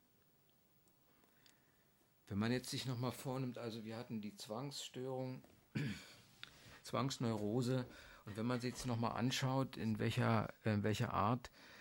Wenn 2.27 2.39
man 2.39 2.53
jetzt 2.53 2.69
sich 2.69 2.85
nochmal 2.85 3.13
vornimmt, 3.13 3.57
also 3.57 3.87
wir 3.87 3.97
hatten 3.97 4.21
die 4.21 4.37
Zwangsstörung, 4.37 5.43
Zwangsneurose, 6.83 7.87
und 8.27 8.37
wenn 8.37 8.45
man 8.45 8.61
sich 8.61 8.73
jetzt 8.73 8.85
nochmal 8.85 9.13
anschaut, 9.13 9.79
in 9.79 9.99
welcher, 9.99 10.53
in 10.65 10.83
welcher 10.83 11.15
Art, 11.15 11.49
äh, 11.49 11.74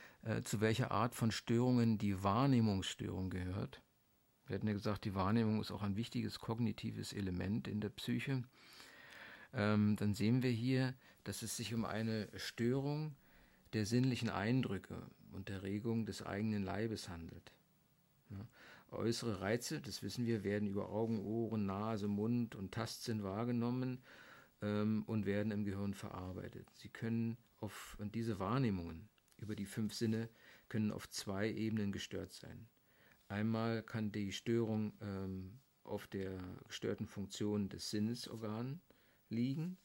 zu 0.44 0.62
welcher 0.62 0.92
Art 0.92 1.16
von 1.16 1.32
Störungen 1.32 1.98
die 1.98 2.24
Wahrnehmungsstörung 2.24 3.30
gehört. 3.30 3.82
Wir 4.46 4.56
hatten 4.56 4.68
ja 4.68 4.74
gesagt, 4.74 5.06
die 5.06 5.16
Wahrnehmung 5.16 5.62
ist 5.62 5.72
auch 5.72 5.84
ein 5.84 5.96
wichtiges 5.96 6.40
kognitives 6.40 7.14
Element 7.14 7.68
in 7.68 7.82
der 7.82 7.90
Psyche. 7.90 8.44
Ähm, 9.54 9.96
dann 9.98 10.14
sehen 10.14 10.44
wir 10.44 10.52
hier, 10.52 10.96
dass 11.24 11.42
es 11.42 11.56
sich 11.56 11.74
um 11.74 11.86
eine 11.86 12.28
Störung 12.36 13.16
der 13.74 13.86
sinnlichen 13.86 14.30
Eindrücke 14.30 15.02
und 15.32 15.50
der 15.50 15.64
Regung 15.64 16.06
des 16.06 16.22
eigenen 16.22 16.64
Leibes 16.64 17.10
handelt. 17.10 17.52
Ja. 18.30 18.48
Äußere 18.92 19.42
Reize, 19.42 19.82
das 19.82 20.04
wissen 20.04 20.26
wir, 20.26 20.44
werden 20.44 20.68
über 20.68 20.90
Augen, 20.90 21.26
Ohren, 21.26 21.66
Nase, 21.66 22.08
Mund 22.08 22.56
und 22.56 22.72
Tastsinn 22.72 23.24
wahrgenommen 23.24 24.04
ähm, 24.62 25.04
und 25.08 25.26
werden 25.26 25.52
im 25.52 25.66
Gehirn 25.66 25.94
verarbeitet. 25.94 26.68
Sie 26.76 26.90
können 26.90 27.38
auf 27.60 27.96
und 28.00 28.14
diese 28.14 28.40
Wahrnehmungen 28.40 29.10
über 29.44 29.56
die 29.56 29.66
fünf 29.66 29.94
Sinne 29.94 30.30
können 30.70 30.92
auf 30.92 31.10
zwei 31.10 31.52
Ebenen 31.52 31.92
gestört 31.92 32.32
sein. 32.32 32.68
Einmal 33.28 33.84
kann 33.84 34.12
die 34.12 34.32
Störung 34.32 34.94
ähm, 35.02 35.60
auf 35.84 36.08
der 36.08 36.38
gestörten 36.68 37.08
Funktion 37.08 37.70
des 37.70 37.90
Sinnesorgans 37.90 38.80
liegen, 39.30 39.78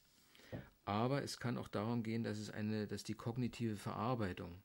aber 0.84 1.22
es 1.22 1.38
kann 1.38 1.58
auch 1.58 1.68
darum 1.68 2.02
gehen, 2.02 2.24
dass 2.24 2.38
es 2.38 2.50
eine, 2.50 2.86
dass 2.86 3.04
die 3.04 3.14
kognitive 3.14 3.76
Verarbeitung 3.76 4.62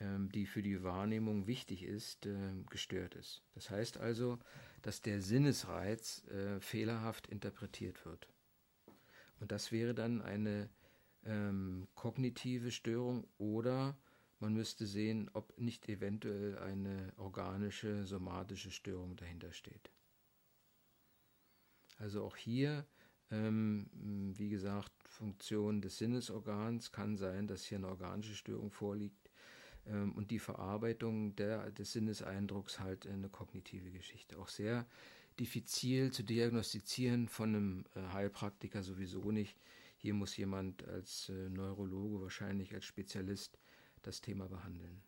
ähm, 0.00 0.32
die 0.32 0.46
für 0.46 0.62
die 0.62 0.82
Wahrnehmung 0.82 1.46
wichtig 1.46 1.82
ist, 1.84 2.24
ähm, 2.26 2.64
gestört 2.70 3.14
ist. 3.14 3.42
Das 3.54 3.70
heißt 3.70 3.98
also, 3.98 4.38
dass 4.82 5.02
der 5.02 5.20
Sinnesreiz 5.20 6.26
äh, 6.28 6.58
fehlerhaft 6.60 7.26
interpretiert 7.26 8.04
wird. 8.06 8.26
Und 9.40 9.52
das 9.52 9.72
wäre 9.72 9.94
dann 9.94 10.22
eine 10.22 10.70
ähm, 11.24 11.86
kognitive 11.94 12.70
Störung 12.70 13.26
oder 13.38 13.96
man 14.38 14.54
müsste 14.54 14.86
sehen, 14.86 15.30
ob 15.34 15.56
nicht 15.58 15.88
eventuell 15.88 16.58
eine 16.58 17.12
organische, 17.18 18.04
somatische 18.04 18.70
Störung 18.70 19.16
dahinter 19.16 19.52
steht. 19.52 19.90
Also 21.98 22.24
auch 22.24 22.36
hier, 22.36 22.86
ähm, 23.30 23.90
wie 24.36 24.48
gesagt, 24.48 24.92
Funktion 25.04 25.82
des 25.82 25.98
Sinnesorgans 25.98 26.90
kann 26.92 27.16
sein, 27.16 27.46
dass 27.46 27.64
hier 27.64 27.76
eine 27.76 27.88
organische 27.88 28.34
Störung 28.34 28.70
vorliegt 28.70 29.30
ähm, 29.86 30.12
und 30.12 30.30
die 30.30 30.38
Verarbeitung 30.38 31.36
der, 31.36 31.70
des 31.72 31.92
Sinneseindrucks 31.92 32.80
halt 32.80 33.06
eine 33.06 33.28
kognitive 33.28 33.90
Geschichte. 33.90 34.38
Auch 34.38 34.48
sehr 34.48 34.86
diffizil 35.38 36.10
zu 36.12 36.22
diagnostizieren 36.22 37.28
von 37.28 37.54
einem 37.54 37.84
äh, 37.94 38.00
Heilpraktiker 38.12 38.82
sowieso 38.82 39.30
nicht. 39.30 39.58
Hier 40.00 40.14
muss 40.14 40.36
jemand 40.36 40.86
als 40.88 41.28
äh, 41.28 41.48
Neurologe 41.48 42.22
wahrscheinlich 42.22 42.74
als 42.74 42.84
Spezialist 42.84 43.58
das 44.02 44.20
Thema 44.20 44.48
behandeln. 44.48 45.02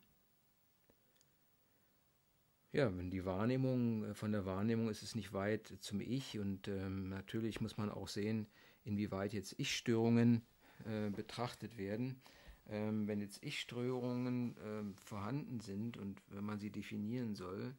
Ja, 2.72 2.96
wenn 2.96 3.10
die 3.10 3.24
Wahrnehmung, 3.24 4.04
äh, 4.04 4.14
von 4.14 4.32
der 4.32 4.46
Wahrnehmung 4.46 4.88
ist 4.88 5.02
es 5.02 5.14
nicht 5.14 5.32
weit 5.32 5.74
zum 5.80 6.00
Ich 6.00 6.38
und 6.38 6.68
ähm, 6.68 7.08
natürlich 7.08 7.60
muss 7.60 7.76
man 7.76 7.90
auch 7.90 8.08
sehen, 8.08 8.46
inwieweit 8.84 9.32
jetzt 9.32 9.54
Ich-Störungen 9.58 10.42
äh, 10.84 11.10
betrachtet 11.10 11.78
werden 11.78 12.20
ähm, 12.68 13.06
wenn 13.08 13.20
jetzt 13.20 13.42
Ich-Störungen 13.42 14.56
ähm, 14.64 14.94
vorhanden 14.96 15.60
sind 15.60 15.96
und 15.96 16.22
wenn 16.28 16.44
man 16.44 16.58
sie 16.58 16.70
definieren 16.70 17.34
soll, 17.34 17.74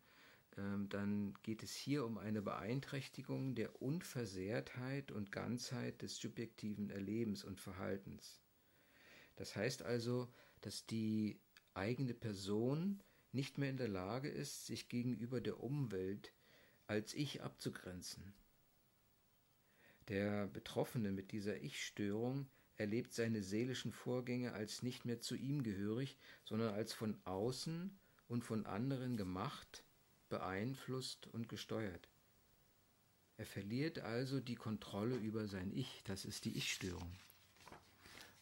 dann 0.56 1.34
geht 1.42 1.64
es 1.64 1.74
hier 1.74 2.06
um 2.06 2.18
eine 2.18 2.42
Beeinträchtigung 2.42 3.56
der 3.56 3.82
Unversehrtheit 3.82 5.12
und 5.12 5.32
Ganzheit 5.32 6.02
des 6.02 6.18
subjektiven 6.18 6.90
Erlebens 6.90 7.44
und 7.44 7.60
Verhaltens. 7.60 8.40
Das 9.36 9.56
heißt 9.56 9.82
also, 9.82 10.32
dass 10.62 10.86
die 10.86 11.40
eigene 11.74 12.14
Person 12.14 13.02
nicht 13.32 13.58
mehr 13.58 13.70
in 13.70 13.78
der 13.78 13.88
Lage 13.88 14.30
ist, 14.30 14.68
sich 14.68 14.90
gegenüber 14.90 15.42
der 15.42 15.60
Umwelt 15.60 16.34
als 16.86 17.16
Ich 17.16 17.42
abzugrenzen. 17.42 18.34
Der 20.10 20.48
Betroffene 20.48 21.12
mit 21.12 21.32
dieser 21.32 21.62
Ich-Störung 21.62 22.48
erlebt 22.76 23.14
seine 23.14 23.42
seelischen 23.42 23.92
Vorgänge 23.92 24.54
als 24.54 24.84
nicht 24.84 25.06
mehr 25.06 25.20
zu 25.20 25.36
ihm 25.36 25.64
gehörig, 25.64 26.18
sondern 26.44 26.74
als 26.76 26.94
von 26.94 27.18
außen 27.26 27.98
und 28.28 28.44
von 28.44 28.66
anderen 28.66 29.18
gemacht, 29.18 29.84
beeinflusst 30.34 31.28
und 31.28 31.48
gesteuert. 31.48 32.10
Er 33.38 33.46
verliert 33.46 34.00
also 34.00 34.40
die 34.40 34.56
Kontrolle 34.56 35.16
über 35.16 35.48
sein 35.48 35.72
Ich, 35.72 36.02
das 36.06 36.26
ist 36.26 36.46
die 36.46 36.58
Ich-Störung. 36.58 37.12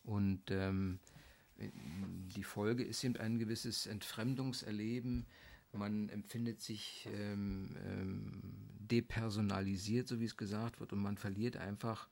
Und 0.04 0.52
ähm, 0.52 1.00
die 1.58 2.46
Folge 2.46 2.84
ist 2.84 3.04
eben 3.04 3.18
ein 3.18 3.40
gewisses 3.40 3.88
Entfremdungserleben. 3.88 5.26
Man 5.74 6.08
empfindet 6.08 6.62
sich 6.62 7.10
ähm, 7.12 7.76
ähm, 7.86 8.42
depersonalisiert, 8.80 10.08
so 10.08 10.22
wie 10.22 10.26
es 10.26 10.38
gesagt 10.38 10.80
wird, 10.80 10.94
und 10.94 11.02
man 11.02 11.18
verliert 11.18 11.58
einfach 11.58 12.08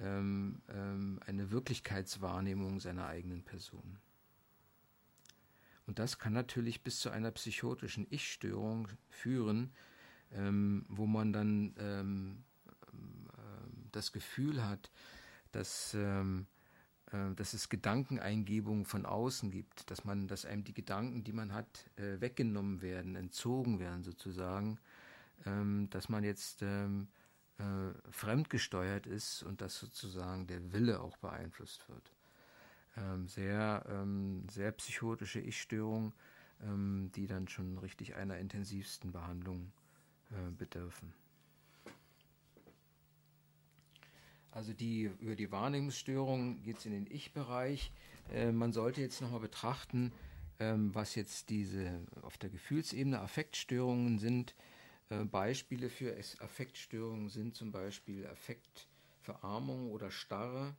ähm, 0.00 0.62
ähm, 0.70 1.20
eine 1.26 1.50
Wirklichkeitswahrnehmung 1.50 2.80
seiner 2.80 3.06
eigenen 3.06 3.42
Person. 3.42 3.98
Das 5.98 6.20
kann 6.20 6.32
natürlich 6.32 6.84
bis 6.84 7.00
zu 7.00 7.10
einer 7.10 7.32
psychotischen 7.32 8.06
Ich-Störung 8.08 8.86
führen, 9.08 9.72
ähm, 10.30 10.86
wo 10.88 11.06
man 11.06 11.32
dann 11.32 11.74
ähm, 11.76 12.44
äh, 12.92 13.88
das 13.90 14.12
Gefühl 14.12 14.64
hat, 14.64 14.92
dass, 15.50 15.94
ähm, 15.94 16.46
äh, 17.10 17.34
dass 17.34 17.52
es 17.52 17.68
Gedankeneingebungen 17.68 18.84
von 18.84 19.06
außen 19.06 19.50
gibt, 19.50 19.90
dass 19.90 20.04
man, 20.04 20.28
dass 20.28 20.46
einem 20.46 20.62
die 20.62 20.72
Gedanken, 20.72 21.24
die 21.24 21.32
man 21.32 21.52
hat, 21.52 21.90
äh, 21.96 22.20
weggenommen 22.20 22.80
werden, 22.80 23.16
entzogen 23.16 23.80
werden 23.80 24.04
sozusagen, 24.04 24.78
ähm, 25.46 25.90
dass 25.90 26.08
man 26.08 26.22
jetzt 26.22 26.62
ähm, 26.62 27.08
äh, 27.58 28.12
fremdgesteuert 28.12 29.08
ist 29.08 29.42
und 29.42 29.60
dass 29.60 29.76
sozusagen 29.80 30.46
der 30.46 30.72
Wille 30.72 31.00
auch 31.00 31.16
beeinflusst 31.16 31.88
wird. 31.88 32.12
Ähm, 32.98 33.28
sehr, 33.28 33.84
ähm, 33.88 34.46
sehr 34.50 34.72
psychotische 34.72 35.40
Ich-Störungen, 35.40 36.12
ähm, 36.62 37.10
die 37.14 37.26
dann 37.26 37.46
schon 37.48 37.78
richtig 37.78 38.16
einer 38.16 38.38
intensivsten 38.38 39.12
Behandlung 39.12 39.72
äh, 40.30 40.50
bedürfen. 40.50 41.12
Also 44.50 44.72
die, 44.72 45.10
über 45.20 45.36
die 45.36 45.52
Wahrnehmungsstörung 45.52 46.62
geht 46.62 46.78
es 46.78 46.86
in 46.86 46.92
den 46.92 47.06
Ich-Bereich. 47.06 47.92
Äh, 48.32 48.50
man 48.50 48.72
sollte 48.72 49.00
jetzt 49.00 49.20
nochmal 49.20 49.40
betrachten, 49.40 50.12
ähm, 50.58 50.92
was 50.94 51.14
jetzt 51.14 51.50
diese 51.50 52.00
auf 52.22 52.38
der 52.38 52.50
Gefühlsebene 52.50 53.20
Affektstörungen 53.20 54.18
sind. 54.18 54.56
Äh, 55.10 55.24
Beispiele 55.24 55.88
für 55.90 56.16
Affektstörungen 56.40 57.28
sind 57.28 57.54
zum 57.54 57.70
Beispiel 57.70 58.26
Affektverarmung 58.26 59.90
oder 59.92 60.10
Starre, 60.10 60.74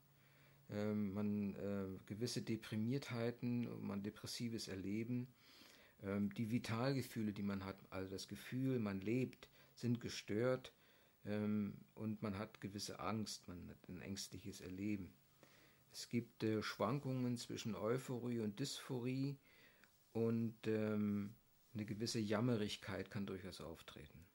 ähm, 0.71 1.13
man 1.13 1.55
äh, 1.55 1.88
gewisse 2.05 2.41
Deprimiertheiten, 2.41 3.67
man 3.86 4.03
depressives 4.03 4.67
Erleben, 4.67 5.27
ähm, 6.03 6.34
die 6.34 6.51
Vitalgefühle, 6.51 7.34
die 7.34 7.43
man 7.43 7.65
hat, 7.65 7.77
also 7.89 8.10
das 8.10 8.27
Gefühl, 8.27 8.79
man 8.79 9.01
lebt, 9.01 9.49
sind 9.73 9.99
gestört 10.01 10.73
ähm, 11.25 11.73
und 11.95 12.21
man 12.21 12.38
hat 12.38 12.62
gewisse 12.62 12.99
Angst, 12.99 13.47
man 13.47 13.69
hat 13.69 13.89
ein 13.89 14.01
ängstliches 14.01 14.62
Erleben. 14.62 15.13
Es 15.91 16.10
gibt 16.10 16.43
äh, 16.43 16.62
Schwankungen 16.62 17.38
zwischen 17.38 17.75
Euphorie 17.75 18.39
und 18.39 18.60
Dysphorie 18.60 19.38
und 20.13 20.55
ähm, 20.67 21.34
eine 21.73 21.86
gewisse 21.86 22.19
Jammerigkeit 22.19 23.10
kann 23.10 23.25
durchaus 23.25 23.62
auftreten. 23.62 24.25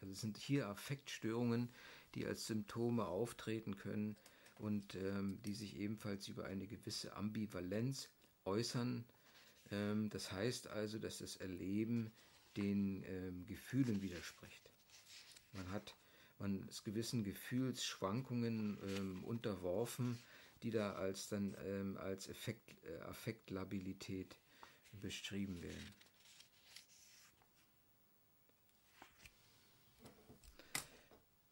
Also 0.00 0.12
es 0.12 0.20
sind 0.20 0.38
hier 0.38 0.68
Affektstörungen, 0.68 1.70
die 2.14 2.24
als 2.24 2.46
Symptome 2.46 3.06
auftreten 3.06 3.76
können 3.76 4.16
und 4.58 4.94
ähm, 4.94 5.40
die 5.44 5.54
sich 5.54 5.76
ebenfalls 5.76 6.28
über 6.28 6.44
eine 6.44 6.66
gewisse 6.66 7.16
Ambivalenz 7.16 8.08
äußern. 8.44 9.04
Ähm, 9.70 10.10
das 10.10 10.32
heißt 10.32 10.68
also, 10.68 10.98
dass 10.98 11.18
das 11.18 11.36
Erleben 11.36 12.10
den 12.56 13.04
ähm, 13.04 13.46
Gefühlen 13.46 14.02
widerspricht. 14.02 14.70
Man 15.52 15.70
hat 15.70 15.96
man 16.38 16.68
ist 16.68 16.84
gewissen 16.84 17.24
Gefühlsschwankungen 17.24 18.78
ähm, 18.96 19.24
unterworfen, 19.24 20.18
die 20.62 20.70
da 20.70 20.92
als 20.92 21.28
dann 21.28 21.56
ähm, 21.64 21.96
als 21.96 22.28
Effekt, 22.28 22.70
äh, 22.84 23.00
Affektlabilität 23.02 24.36
beschrieben 24.92 25.62
werden. 25.62 25.94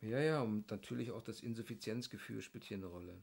Ja, 0.07 0.21
ja, 0.21 0.41
und 0.41 0.71
natürlich 0.71 1.11
auch 1.11 1.23
das 1.23 1.41
Insuffizienzgefühl 1.41 2.41
spielt 2.41 2.63
hier 2.63 2.77
eine 2.77 2.87
Rolle. 2.87 3.21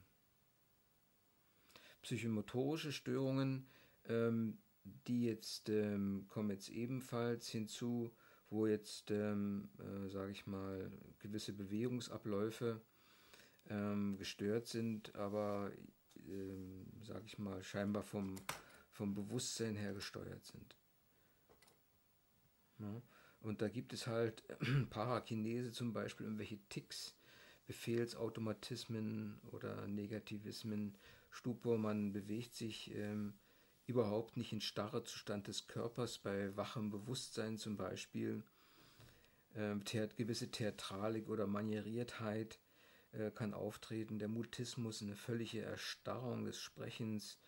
Psychomotorische 2.02 2.92
Störungen, 2.92 3.66
ähm, 4.06 4.58
die 5.06 5.24
jetzt 5.24 5.70
ähm, 5.70 6.26
kommen 6.28 6.50
jetzt 6.50 6.68
ebenfalls 6.68 7.48
hinzu, 7.48 8.14
wo 8.50 8.66
jetzt, 8.66 9.10
ähm, 9.10 9.70
äh, 9.78 10.10
sage 10.10 10.32
ich 10.32 10.46
mal, 10.46 10.92
gewisse 11.20 11.54
Bewegungsabläufe 11.54 12.82
ähm, 13.70 14.18
gestört 14.18 14.66
sind, 14.66 15.14
aber, 15.14 15.72
ähm, 16.28 16.84
sage 17.00 17.24
ich 17.24 17.38
mal, 17.38 17.62
scheinbar 17.62 18.02
vom, 18.02 18.36
vom 18.90 19.14
Bewusstsein 19.14 19.76
her 19.76 19.94
gesteuert 19.94 20.44
sind. 20.44 20.76
Ja. 22.78 23.00
Und 23.44 23.60
da 23.60 23.68
gibt 23.68 23.92
es 23.92 24.06
halt 24.06 24.42
Parakinese 24.90 25.70
zum 25.70 25.92
Beispiel, 25.92 26.24
irgendwelche 26.24 26.58
Ticks, 26.70 27.14
Befehlsautomatismen 27.66 29.38
oder 29.52 29.86
Negativismen, 29.86 30.96
Stupor, 31.30 31.78
man 31.78 32.12
bewegt 32.12 32.54
sich 32.54 32.94
ähm, 32.94 33.34
überhaupt 33.86 34.36
nicht 34.36 34.52
in 34.52 34.60
starre 34.60 35.04
Zustand 35.04 35.48
des 35.48 35.66
Körpers, 35.66 36.18
bei 36.18 36.56
wachem 36.56 36.90
Bewusstsein 36.90 37.58
zum 37.58 37.76
Beispiel. 37.76 38.42
Ähm, 39.54 39.82
gewisse 39.84 40.50
Theatralik 40.50 41.28
oder 41.28 41.46
Manieriertheit 41.46 42.58
äh, 43.12 43.30
kann 43.30 43.52
auftreten, 43.52 44.18
der 44.18 44.28
Mutismus, 44.28 45.02
eine 45.02 45.16
völlige 45.16 45.60
Erstarrung 45.60 46.44
des 46.44 46.58
Sprechens 46.58 47.38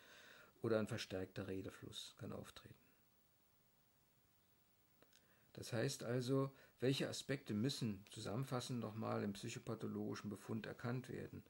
oder 0.63 0.79
ein 0.79 0.89
verstärkter 0.89 1.49
Redefluss 1.49 2.15
kann 2.19 2.33
auftreten. 2.33 2.86
Das 5.57 5.73
heißt 5.73 6.05
also, 6.05 6.51
welche 6.81 7.09
Aspekte 7.09 7.55
müssen 7.55 8.05
zusammenfassend 8.11 8.79
nochmal 8.81 9.25
im 9.25 9.33
psychopathologischen 9.33 10.29
Befund 10.29 10.66
erkannt 10.66 11.09
werden 11.09 11.42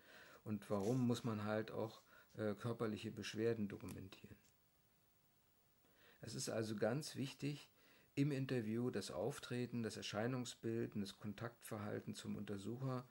und 0.45 0.71
warum 0.71 1.05
muss 1.07 1.25
man 1.25 1.43
halt 1.45 1.73
auch 1.73 2.01
äh, 2.35 2.55
körperliche 2.55 3.11
Beschwerden 3.11 3.67
dokumentieren. 3.67 4.37
Es 6.21 6.37
ist 6.37 6.49
also 6.49 6.77
ganz 6.77 7.17
wichtig, 7.17 7.69
im 8.15 8.31
Interview 8.31 8.91
das 8.91 9.11
Auftreten, 9.11 9.83
das 9.83 9.97
Erscheinungsbild 9.97 10.95
und 10.95 11.01
das 11.01 11.19
Kontaktverhalten 11.19 12.15
zum 12.15 12.37
Untersucher 12.37 13.09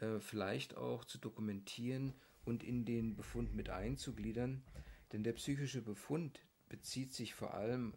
äh, 0.00 0.18
vielleicht 0.18 0.76
auch 0.76 1.04
zu 1.04 1.18
dokumentieren 1.18 2.14
und 2.44 2.64
in 2.64 2.84
den 2.84 3.14
Befund 3.14 3.54
mit 3.54 3.70
einzugliedern, 3.70 4.64
denn 5.12 5.22
der 5.22 5.34
psychische 5.34 5.82
Befund 5.82 6.40
bezieht 6.68 7.12
sich 7.14 7.34
vor 7.34 7.54
allem 7.54 7.94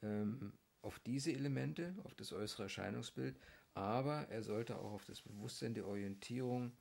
ähm, 0.00 0.54
auf 0.82 0.98
diese 1.00 1.32
Elemente, 1.32 1.94
auf 2.04 2.14
das 2.14 2.32
äußere 2.32 2.64
Erscheinungsbild, 2.64 3.36
aber 3.74 4.28
er 4.28 4.42
sollte 4.42 4.76
auch 4.78 4.92
auf 4.92 5.04
das 5.04 5.22
Bewusstsein 5.22 5.74
der 5.74 5.86
Orientierung, 5.86 6.72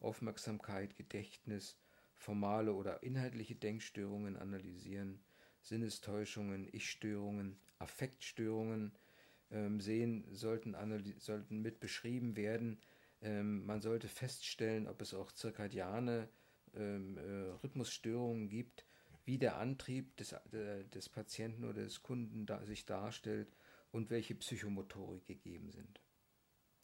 Aufmerksamkeit, 0.00 0.96
Gedächtnis, 0.96 1.78
formale 2.14 2.72
oder 2.72 3.02
inhaltliche 3.02 3.54
Denkstörungen 3.54 4.36
analysieren, 4.36 5.22
Sinnestäuschungen, 5.60 6.68
Ich-Störungen, 6.72 7.56
Affektstörungen 7.78 8.92
ähm, 9.50 9.80
sehen, 9.80 10.24
sollten, 10.32 10.74
sollten 11.18 11.60
mit 11.62 11.78
beschrieben 11.78 12.36
werden. 12.36 12.80
Ähm, 13.20 13.64
man 13.64 13.80
sollte 13.80 14.08
feststellen, 14.08 14.88
ob 14.88 15.00
es 15.00 15.14
auch 15.14 15.30
zirkadiane 15.30 16.28
ähm, 16.74 17.16
äh, 17.18 17.50
Rhythmusstörungen 17.62 18.48
gibt 18.48 18.84
wie 19.24 19.38
der 19.38 19.58
Antrieb 19.58 20.16
des, 20.16 20.32
äh, 20.32 20.84
des 20.92 21.08
Patienten 21.08 21.64
oder 21.64 21.82
des 21.82 22.02
Kunden 22.02 22.46
da, 22.46 22.64
sich 22.64 22.84
darstellt 22.84 23.52
und 23.90 24.10
welche 24.10 24.34
Psychomotorik 24.34 25.26
gegeben 25.26 25.70
sind. 25.70 26.00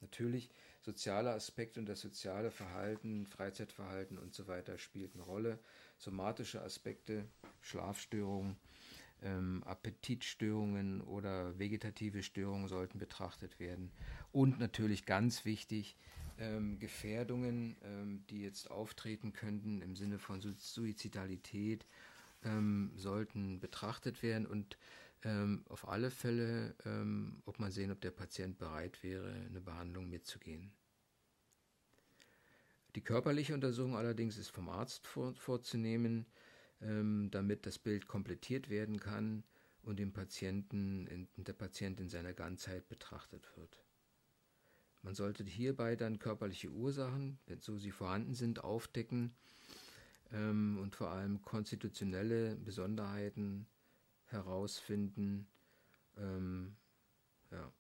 Natürlich, 0.01 0.51
soziale 0.83 1.33
Aspekte 1.33 1.81
und 1.81 1.87
das 1.87 2.01
soziale 2.01 2.51
Verhalten, 2.51 3.27
Freizeitverhalten 3.27 4.17
und 4.17 4.33
so 4.33 4.47
weiter 4.47 4.79
spielt 4.79 5.15
eine 5.15 5.25
Rolle. 5.25 5.59
Somatische 5.97 6.63
Aspekte, 6.63 7.27
Schlafstörungen, 7.61 8.57
ähm, 9.23 9.65
Appetitstörungen 9.65 11.01
oder 11.01 11.59
vegetative 11.59 12.23
Störungen 12.23 12.69
sollten 12.69 12.99
betrachtet 13.01 13.59
werden. 13.59 13.91
Und 14.31 14.61
natürlich 14.61 15.05
ganz 15.05 15.45
wichtig, 15.45 15.97
ähm, 16.39 16.79
Gefährdungen, 16.79 17.77
ähm, 17.83 18.25
die 18.31 18.43
jetzt 18.43 18.71
auftreten 18.71 19.33
könnten 19.33 19.83
im 19.83 19.97
Sinne 19.97 20.21
von 20.21 20.41
Suizidalität 20.41 21.85
ähm, 22.45 22.93
sollten 22.97 23.61
betrachtet 23.61 24.23
werden 24.23 24.47
und 24.47 24.79
ähm, 25.25 25.65
auf 25.69 25.89
alle 25.89 26.11
Fälle, 26.11 26.75
ähm, 26.85 27.43
ob 27.45 27.59
man 27.59 27.73
sehen, 27.73 27.91
ob 27.91 28.01
der 28.01 28.11
Patient 28.11 28.59
bereit 28.59 29.03
wäre, 29.03 29.33
eine 29.33 29.61
Behandlung 29.61 30.09
mitzugehen. 30.09 30.73
Die 32.95 33.03
körperliche 33.03 33.55
Untersuchung 33.55 33.97
allerdings 33.97 34.39
ist 34.39 34.51
vom 34.51 34.69
Arzt 34.69 35.07
vor, 35.07 35.35
vorzunehmen, 35.35 36.27
ähm, 36.81 37.29
damit 37.31 37.67
das 37.67 37.79
Bild 37.79 38.07
komplettiert 38.07 38.71
werden 38.71 38.99
kann 39.01 39.45
und 39.83 39.99
dem 39.99 40.13
Patienten, 40.13 41.07
in, 41.07 41.29
der 41.37 41.53
Patient 41.53 42.01
in 42.01 42.09
seiner 42.09 42.33
Ganzheit 42.33 42.89
betrachtet 42.89 43.49
wird. 43.57 43.83
Man 45.03 45.15
sollte 45.15 45.45
hierbei 45.45 45.97
dann 45.97 46.19
körperliche 46.19 46.71
Ursachen, 46.71 47.39
wenn 47.47 47.61
so 47.61 47.79
sie 47.79 47.91
vorhanden 47.91 48.35
sind, 48.35 48.65
aufdecken 48.65 49.35
ähm, 50.33 50.79
und 50.81 50.95
vor 50.95 51.11
allem 51.11 51.43
konstitutionelle 51.43 52.57
Besonderheiten 52.57 53.67
herausfinden. 54.27 55.47
Ähm, 56.17 56.77
ja. 57.51 57.73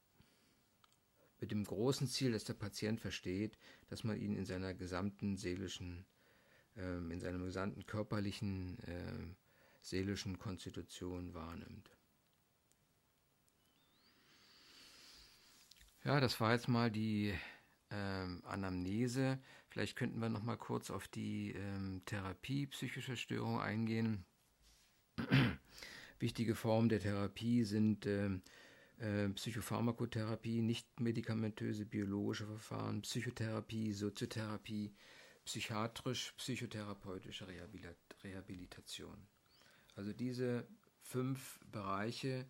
Mit 1.40 1.50
dem 1.52 1.64
großen 1.64 2.08
Ziel, 2.08 2.32
dass 2.32 2.44
der 2.44 2.54
Patient 2.54 3.00
versteht, 3.00 3.58
dass 3.88 4.02
man 4.02 4.20
ihn 4.20 4.34
in 4.34 4.44
seiner 4.44 4.74
gesamten 4.74 5.36
seelischen, 5.36 6.04
ähm, 6.76 7.10
in 7.10 7.20
seiner 7.20 7.38
gesamten 7.38 7.86
körperlichen, 7.86 8.78
äh, 8.80 9.34
seelischen 9.80 10.38
Konstitution 10.38 11.34
wahrnimmt. 11.34 11.90
Ja, 16.04 16.20
das 16.20 16.40
war 16.40 16.52
jetzt 16.52 16.68
mal 16.68 16.90
die 16.90 17.34
ähm, 17.90 18.42
Anamnese. 18.44 19.38
Vielleicht 19.70 19.96
könnten 19.96 20.20
wir 20.20 20.28
noch 20.28 20.42
mal 20.42 20.56
kurz 20.56 20.90
auf 20.90 21.08
die 21.08 21.52
ähm, 21.52 22.02
Therapie 22.06 22.66
psychischer 22.66 23.16
Störungen 23.16 23.60
eingehen. 23.60 24.24
Wichtige 26.18 26.54
Formen 26.54 26.88
der 26.88 27.00
Therapie 27.00 27.64
sind 27.64 28.06
ähm, 28.06 28.42
äh, 28.98 29.28
Psychopharmakotherapie, 29.28 30.62
nicht 30.62 31.00
medikamentöse 31.00 31.84
biologische 31.84 32.46
Verfahren, 32.46 33.02
Psychotherapie, 33.02 33.92
Soziotherapie, 33.92 34.94
psychiatrisch-psychotherapeutische 35.44 37.46
Rehabilitation. 38.24 39.28
Also 39.94 40.12
diese 40.12 40.66
fünf 41.02 41.60
Bereiche 41.70 42.46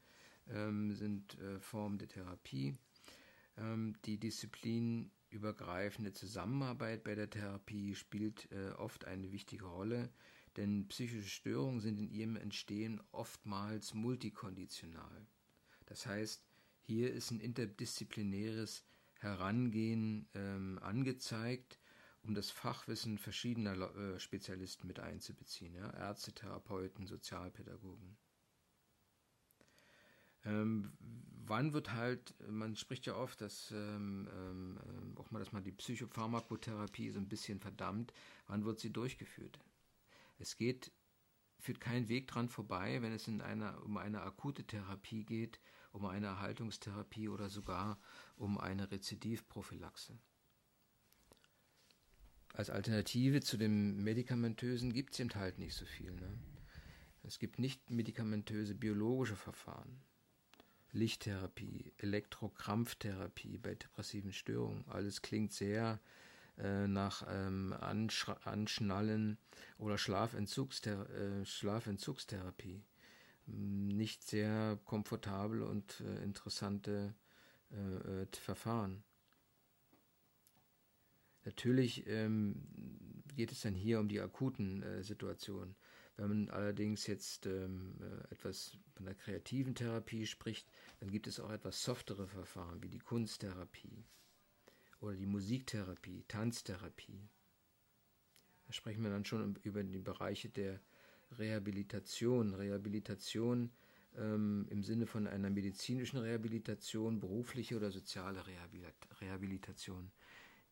ähm, 0.50 0.94
sind 0.94 1.38
äh, 1.38 1.60
Formen 1.60 1.98
der 1.98 2.08
Therapie. 2.08 2.76
Ähm, 3.56 3.96
die 4.04 4.18
Disziplin 4.18 5.10
übergreifende 5.30 6.12
Zusammenarbeit 6.12 7.04
bei 7.04 7.14
der 7.14 7.30
Therapie 7.30 7.94
spielt 7.94 8.50
äh, 8.52 8.70
oft 8.72 9.04
eine 9.04 9.32
wichtige 9.32 9.66
Rolle, 9.66 10.10
denn 10.56 10.88
psychische 10.88 11.28
Störungen 11.28 11.80
sind 11.80 11.98
in 11.98 12.10
ihrem 12.10 12.36
Entstehen 12.36 13.00
oftmals 13.12 13.94
multikonditional. 13.94 15.26
Das 15.86 16.06
heißt, 16.06 16.44
hier 16.82 17.12
ist 17.12 17.30
ein 17.30 17.40
interdisziplinäres 17.40 18.84
Herangehen 19.14 20.28
ähm, 20.34 20.78
angezeigt, 20.82 21.78
um 22.22 22.34
das 22.34 22.50
Fachwissen 22.50 23.18
verschiedener 23.18 23.94
äh, 23.96 24.18
Spezialisten 24.20 24.86
mit 24.86 25.00
einzubeziehen, 25.00 25.74
ja? 25.74 25.90
Ärzte, 25.90 26.32
Therapeuten, 26.32 27.06
Sozialpädagogen. 27.06 28.16
Ähm, 30.44 30.92
wann 31.46 31.72
wird 31.72 31.92
halt, 31.92 32.34
man 32.48 32.76
spricht 32.76 33.06
ja 33.06 33.16
oft, 33.16 33.40
dass 33.40 33.70
ähm, 33.72 34.28
ähm, 34.32 35.14
auch 35.16 35.30
mal, 35.30 35.38
dass 35.38 35.52
man 35.52 35.64
die 35.64 35.72
Psychopharmakotherapie 35.72 37.10
so 37.10 37.18
ein 37.18 37.28
bisschen 37.28 37.60
verdammt, 37.60 38.12
wann 38.46 38.64
wird 38.64 38.78
sie 38.80 38.92
durchgeführt? 38.92 39.58
Es 40.38 40.56
geht, 40.56 40.92
führt 41.58 41.80
kein 41.80 42.08
Weg 42.08 42.28
dran 42.28 42.48
vorbei, 42.48 43.02
wenn 43.02 43.12
es 43.12 43.26
in 43.28 43.40
einer, 43.40 43.82
um 43.84 43.96
eine 43.96 44.22
akute 44.22 44.64
Therapie 44.64 45.24
geht, 45.24 45.60
um 45.92 46.04
eine 46.06 46.26
Erhaltungstherapie 46.26 47.28
oder 47.28 47.48
sogar 47.48 47.98
um 48.36 48.58
eine 48.58 48.90
Rezidivprophylaxe. 48.90 50.18
Als 52.54 52.70
Alternative 52.70 53.40
zu 53.40 53.56
dem 53.56 54.02
medikamentösen 54.02 54.92
gibt 54.92 55.12
es 55.12 55.20
eben 55.20 55.34
halt 55.34 55.58
nicht 55.58 55.74
so 55.74 55.84
viel. 55.84 56.12
Ne? 56.12 56.38
Es 57.22 57.38
gibt 57.38 57.58
nicht 57.58 57.90
medikamentöse 57.90 58.74
biologische 58.74 59.36
Verfahren. 59.36 60.00
Lichttherapie, 60.92 61.92
Elektrokrampftherapie 61.98 63.58
bei 63.58 63.74
depressiven 63.74 64.32
Störungen. 64.32 64.84
Alles 64.88 65.22
klingt 65.22 65.52
sehr 65.52 66.00
äh, 66.58 66.88
nach 66.88 67.24
ähm, 67.28 67.74
Ansch 67.78 68.28
Anschnallen 68.44 69.38
oder 69.78 69.98
Schlafentzugsthera 69.98 71.04
äh, 71.04 71.44
Schlafentzugstherapie. 71.44 72.82
Nicht 73.46 74.24
sehr 74.26 74.78
komfortable 74.84 75.64
und 75.64 76.00
äh, 76.00 76.22
interessante 76.22 77.14
äh, 77.70 78.22
äh, 78.22 78.26
Verfahren. 78.32 79.04
Natürlich 81.44 82.06
ähm, 82.06 82.66
geht 83.36 83.52
es 83.52 83.60
dann 83.60 83.74
hier 83.74 84.00
um 84.00 84.08
die 84.08 84.20
akuten 84.20 84.84
Situationen. 85.02 85.76
Wenn 86.18 86.28
man 86.28 86.50
allerdings 86.50 87.06
jetzt 87.06 87.46
ähm, 87.46 87.94
äh, 88.00 88.34
etwas 88.34 88.76
von 88.94 89.06
der 89.06 89.14
kreativen 89.14 89.76
Therapie 89.76 90.26
spricht, 90.26 90.68
dann 90.98 91.12
gibt 91.12 91.28
es 91.28 91.38
auch 91.38 91.50
etwas 91.50 91.82
softere 91.84 92.26
Verfahren 92.26 92.82
wie 92.82 92.88
die 92.88 92.98
Kunsttherapie 92.98 94.04
oder 95.00 95.14
die 95.14 95.26
Musiktherapie, 95.26 96.24
Tanztherapie. 96.26 97.28
Da 98.66 98.72
sprechen 98.72 99.04
wir 99.04 99.10
dann 99.10 99.24
schon 99.24 99.54
über 99.62 99.84
die 99.84 100.00
Bereiche 100.00 100.48
der 100.48 100.80
Rehabilitation. 101.38 102.52
Rehabilitation 102.52 103.70
ähm, 104.16 104.66
im 104.70 104.82
Sinne 104.82 105.06
von 105.06 105.28
einer 105.28 105.50
medizinischen 105.50 106.18
Rehabilitation, 106.18 107.20
berufliche 107.20 107.76
oder 107.76 107.92
soziale 107.92 108.42
Rehabilitation, 109.20 110.10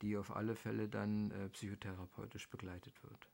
die 0.02 0.16
auf 0.16 0.34
alle 0.34 0.56
Fälle 0.56 0.88
dann 0.88 1.30
äh, 1.30 1.48
psychotherapeutisch 1.50 2.50
begleitet 2.50 3.00
wird. 3.04 3.30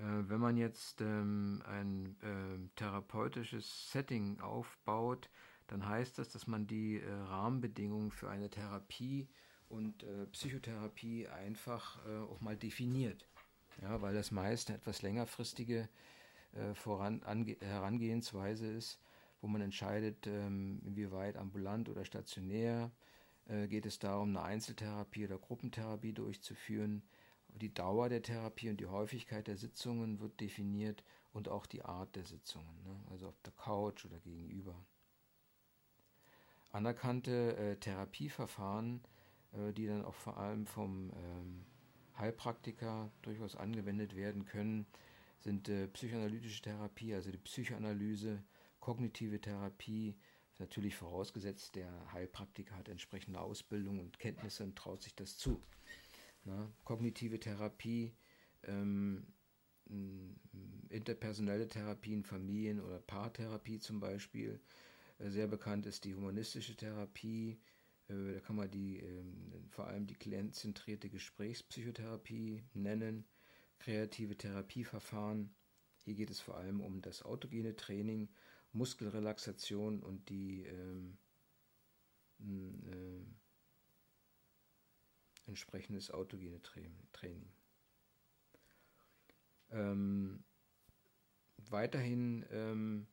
Äh, 0.00 0.28
wenn 0.28 0.40
man 0.40 0.56
jetzt 0.56 1.00
ähm, 1.02 1.62
ein 1.66 2.16
äh, 2.22 2.68
therapeutisches 2.76 3.90
Setting 3.92 4.40
aufbaut, 4.40 5.28
dann 5.66 5.86
heißt 5.86 6.18
das, 6.18 6.30
dass 6.30 6.46
man 6.46 6.66
die 6.66 7.00
äh, 7.00 7.12
Rahmenbedingungen 7.12 8.10
für 8.10 8.30
eine 8.30 8.48
Therapie 8.48 9.28
und 9.68 10.02
äh, 10.02 10.26
Psychotherapie 10.26 11.28
einfach 11.28 12.04
äh, 12.06 12.18
auch 12.18 12.40
mal 12.40 12.56
definiert. 12.56 13.28
Ja, 13.82 14.00
weil 14.02 14.14
das 14.14 14.30
meist 14.30 14.68
eine 14.68 14.78
etwas 14.78 15.02
längerfristige 15.02 15.88
äh, 16.52 16.74
voran, 16.74 17.22
Herangehensweise 17.60 18.66
ist, 18.66 18.98
wo 19.40 19.46
man 19.46 19.60
entscheidet, 19.60 20.26
ähm, 20.26 20.80
inwieweit 20.84 21.36
ambulant 21.36 21.88
oder 21.88 22.04
stationär 22.04 22.90
geht 23.68 23.84
es 23.84 23.98
darum, 23.98 24.28
eine 24.28 24.42
Einzeltherapie 24.42 25.24
oder 25.24 25.36
Gruppentherapie 25.36 26.12
durchzuführen 26.12 27.02
die 27.54 27.72
Dauer 27.72 28.08
der 28.08 28.22
Therapie 28.22 28.70
und 28.70 28.80
die 28.80 28.86
Häufigkeit 28.86 29.46
der 29.46 29.56
Sitzungen 29.56 30.20
wird 30.20 30.40
definiert 30.40 31.04
und 31.32 31.48
auch 31.48 31.66
die 31.66 31.82
Art 31.82 32.16
der 32.16 32.24
Sitzungen, 32.24 32.82
ne? 32.84 32.96
also 33.10 33.28
auf 33.28 33.40
der 33.42 33.52
Couch 33.52 34.04
oder 34.04 34.18
gegenüber. 34.20 34.74
Anerkannte 36.70 37.56
äh, 37.56 37.76
Therapieverfahren, 37.76 39.02
äh, 39.52 39.72
die 39.72 39.86
dann 39.86 40.04
auch 40.04 40.14
vor 40.14 40.38
allem 40.38 40.66
vom 40.66 41.10
ähm, 41.14 41.66
Heilpraktiker 42.16 43.10
durchaus 43.22 43.56
angewendet 43.56 44.14
werden 44.14 44.44
können, 44.44 44.86
sind 45.40 45.68
äh, 45.68 45.88
psychoanalytische 45.88 46.62
Therapie, 46.62 47.14
also 47.14 47.30
die 47.30 47.38
Psychoanalyse, 47.38 48.42
kognitive 48.78 49.40
Therapie, 49.40 50.16
natürlich 50.58 50.94
vorausgesetzt, 50.94 51.74
der 51.74 52.12
Heilpraktiker 52.12 52.76
hat 52.76 52.88
entsprechende 52.88 53.40
Ausbildung 53.40 53.98
und 53.98 54.18
Kenntnisse 54.18 54.62
und 54.62 54.76
traut 54.76 55.02
sich 55.02 55.14
das 55.14 55.38
zu. 55.38 55.62
Ne? 56.44 56.72
Kognitive 56.84 57.38
Therapie, 57.38 58.12
ähm, 58.64 59.26
interpersonelle 60.88 61.68
Therapien, 61.68 62.24
Familien- 62.24 62.80
oder 62.80 62.98
Paartherapie 63.00 63.78
zum 63.78 64.00
Beispiel. 64.00 64.60
Äh, 65.18 65.30
sehr 65.30 65.46
bekannt 65.46 65.86
ist 65.86 66.04
die 66.04 66.14
humanistische 66.14 66.76
Therapie. 66.76 67.60
Äh, 68.08 68.34
da 68.34 68.40
kann 68.40 68.56
man 68.56 68.70
die, 68.70 68.98
ähm, 68.98 69.68
vor 69.70 69.86
allem 69.86 70.06
die 70.06 70.14
klientzentrierte 70.14 71.08
Gesprächspsychotherapie 71.08 72.64
nennen. 72.74 73.24
Kreative 73.78 74.36
Therapieverfahren. 74.36 75.54
Hier 76.04 76.14
geht 76.14 76.30
es 76.30 76.40
vor 76.40 76.56
allem 76.56 76.80
um 76.80 77.02
das 77.02 77.22
autogene 77.22 77.76
Training, 77.76 78.28
Muskelrelaxation 78.72 80.02
und 80.02 80.28
die 80.28 80.64
ähm, 80.64 81.18
äh, 82.40 83.24
entsprechendes 85.50 86.10
autogene 86.10 86.60
Training. 86.62 87.52
Ähm, 89.70 90.42
weiterhin 91.68 92.46
ähm, 92.50 93.06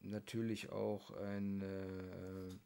natürlich 0.00 0.70
auch 0.70 1.10
ein 1.10 1.60
äh, 1.62 2.56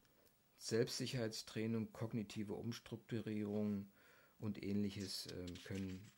Selbstsicherheitstraining, 0.58 1.92
kognitive 1.92 2.54
Umstrukturierung 2.54 3.90
und 4.38 4.62
ähnliches 4.62 5.26
äh, 5.26 5.46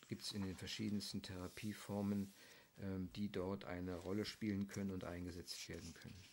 gibt 0.08 0.22
es 0.22 0.32
in 0.32 0.42
den 0.42 0.56
verschiedensten 0.56 1.22
Therapieformen, 1.22 2.32
äh, 2.76 2.98
die 3.14 3.30
dort 3.30 3.64
eine 3.64 3.96
Rolle 3.96 4.24
spielen 4.24 4.66
können 4.68 4.90
und 4.90 5.04
eingesetzt 5.04 5.68
werden 5.68 5.94
können. 5.94 6.29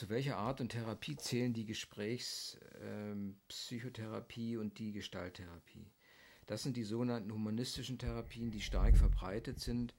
Zu 0.00 0.08
welcher 0.08 0.38
Art 0.38 0.62
und 0.62 0.70
Therapie 0.70 1.16
zählen 1.16 1.52
die 1.52 1.66
Gesprächspsychotherapie 1.66 4.54
ähm, 4.54 4.60
und 4.60 4.78
die 4.78 4.92
Gestalttherapie? 4.92 5.90
Das 6.46 6.62
sind 6.62 6.78
die 6.78 6.84
sogenannten 6.84 7.30
humanistischen 7.30 7.98
Therapien, 7.98 8.50
die 8.50 8.62
stark 8.62 8.96
verbreitet 8.96 9.60
sind 9.60 9.94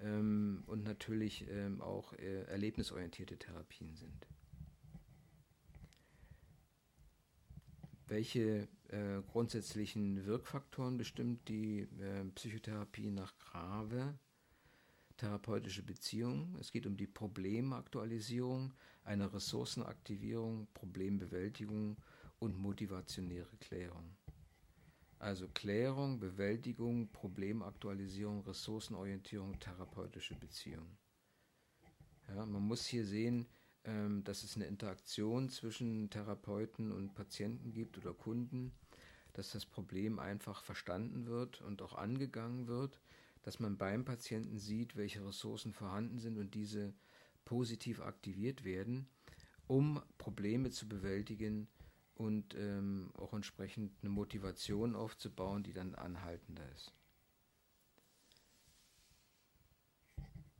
ähm, 0.00 0.64
und 0.66 0.82
natürlich 0.82 1.46
ähm, 1.48 1.80
auch 1.80 2.14
äh, 2.14 2.42
erlebnisorientierte 2.46 3.38
Therapien 3.38 3.94
sind. 3.94 4.26
Welche 8.08 8.66
äh, 8.88 9.22
grundsätzlichen 9.30 10.26
Wirkfaktoren 10.26 10.96
bestimmt 10.96 11.46
die 11.46 11.86
äh, 12.00 12.24
Psychotherapie 12.34 13.12
nach 13.12 13.38
Grave? 13.38 14.18
Therapeutische 15.16 15.84
Beziehung. 15.84 16.56
Es 16.58 16.72
geht 16.72 16.86
um 16.86 16.96
die 16.96 17.06
Problemaktualisierung, 17.06 18.74
eine 19.04 19.32
Ressourcenaktivierung, 19.32 20.66
Problembewältigung 20.74 21.96
und 22.38 22.58
motivationäre 22.58 23.56
Klärung. 23.60 24.16
Also 25.18 25.48
Klärung, 25.48 26.18
Bewältigung, 26.20 27.08
Problemaktualisierung, 27.12 28.42
Ressourcenorientierung, 28.42 29.58
therapeutische 29.60 30.34
Beziehung. 30.34 30.98
Ja, 32.28 32.44
man 32.44 32.62
muss 32.62 32.86
hier 32.86 33.06
sehen, 33.06 33.46
ähm, 33.84 34.24
dass 34.24 34.42
es 34.42 34.56
eine 34.56 34.66
Interaktion 34.66 35.48
zwischen 35.50 36.10
Therapeuten 36.10 36.92
und 36.92 37.14
Patienten 37.14 37.72
gibt 37.72 37.98
oder 37.98 38.14
Kunden, 38.14 38.72
dass 39.34 39.50
das 39.50 39.66
Problem 39.66 40.18
einfach 40.18 40.62
verstanden 40.62 41.26
wird 41.26 41.60
und 41.60 41.82
auch 41.82 41.94
angegangen 41.94 42.66
wird, 42.66 43.00
dass 43.42 43.60
man 43.60 43.76
beim 43.76 44.04
Patienten 44.04 44.58
sieht, 44.58 44.96
welche 44.96 45.24
Ressourcen 45.24 45.72
vorhanden 45.72 46.18
sind 46.18 46.38
und 46.38 46.54
diese 46.54 46.94
positiv 47.44 48.00
aktiviert 48.00 48.64
werden, 48.64 49.08
um 49.66 50.02
Probleme 50.18 50.70
zu 50.70 50.88
bewältigen 50.88 51.68
und 52.14 52.54
ähm, 52.54 53.10
auch 53.14 53.32
entsprechend 53.32 53.92
eine 54.02 54.10
Motivation 54.10 54.94
aufzubauen, 54.94 55.62
die 55.62 55.72
dann 55.72 55.94
anhaltender 55.94 56.68
ist. 56.74 56.92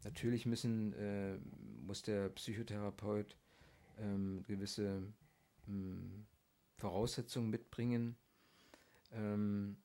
Natürlich 0.03 0.45
müssen, 0.45 0.93
äh, 0.95 1.39
muss 1.87 2.03
der 2.03 2.29
Psychotherapeut 2.29 3.37
ähm, 3.99 4.45
gewisse 4.47 5.03
ähm, 5.67 6.27
Voraussetzungen 6.77 7.49
mitbringen. 7.51 8.17
Ähm, 9.13 9.77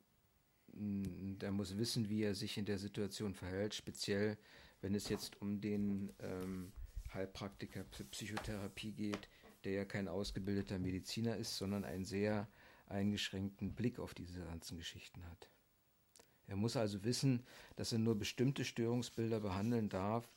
der 0.71 1.51
muss 1.51 1.77
wissen, 1.77 2.09
wie 2.09 2.23
er 2.23 2.35
sich 2.35 2.57
in 2.57 2.65
der 2.65 2.77
Situation 2.77 3.33
verhält, 3.33 3.73
speziell 3.73 4.37
wenn 4.81 4.95
es 4.95 5.09
jetzt 5.09 5.41
um 5.41 5.61
den 5.61 6.13
ähm, 6.19 6.71
Heilpraktiker 7.13 7.83
Psychotherapie 8.11 8.91
geht, 8.91 9.29
der 9.63 9.73
ja 9.73 9.85
kein 9.85 10.07
ausgebildeter 10.07 10.79
Mediziner 10.79 11.35
ist, 11.37 11.57
sondern 11.57 11.83
einen 11.83 12.05
sehr 12.05 12.47
eingeschränkten 12.87 13.73
Blick 13.75 13.99
auf 13.99 14.13
diese 14.13 14.41
ganzen 14.41 14.77
Geschichten 14.77 15.25
hat. 15.29 15.49
Er 16.47 16.55
muss 16.55 16.75
also 16.75 17.03
wissen, 17.03 17.45
dass 17.75 17.91
er 17.91 17.99
nur 17.99 18.17
bestimmte 18.17 18.65
Störungsbilder 18.65 19.39
behandeln 19.39 19.89
darf 19.89 20.27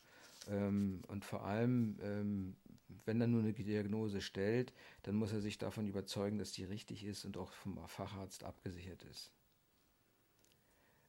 Ähm, 0.49 1.03
und 1.07 1.25
vor 1.25 1.45
allem, 1.45 1.99
ähm, 2.03 2.57
wenn 3.05 3.21
er 3.21 3.29
nur 3.29 3.43
eine 3.43 3.53
Diagnose 3.53 4.21
stellt, 4.21 4.73
dann 5.05 5.15
muss 5.15 5.33
er 5.33 5.41
sich 5.41 5.57
davon 5.57 5.87
überzeugen, 5.87 6.39
dass 6.39 6.51
die 6.51 6.65
richtig 6.65 7.05
ist 7.05 7.25
und 7.25 7.37
auch 7.37 7.53
vom 7.53 7.79
Facharzt 7.87 8.43
abgesichert 8.43 9.05
ist. 9.05 9.33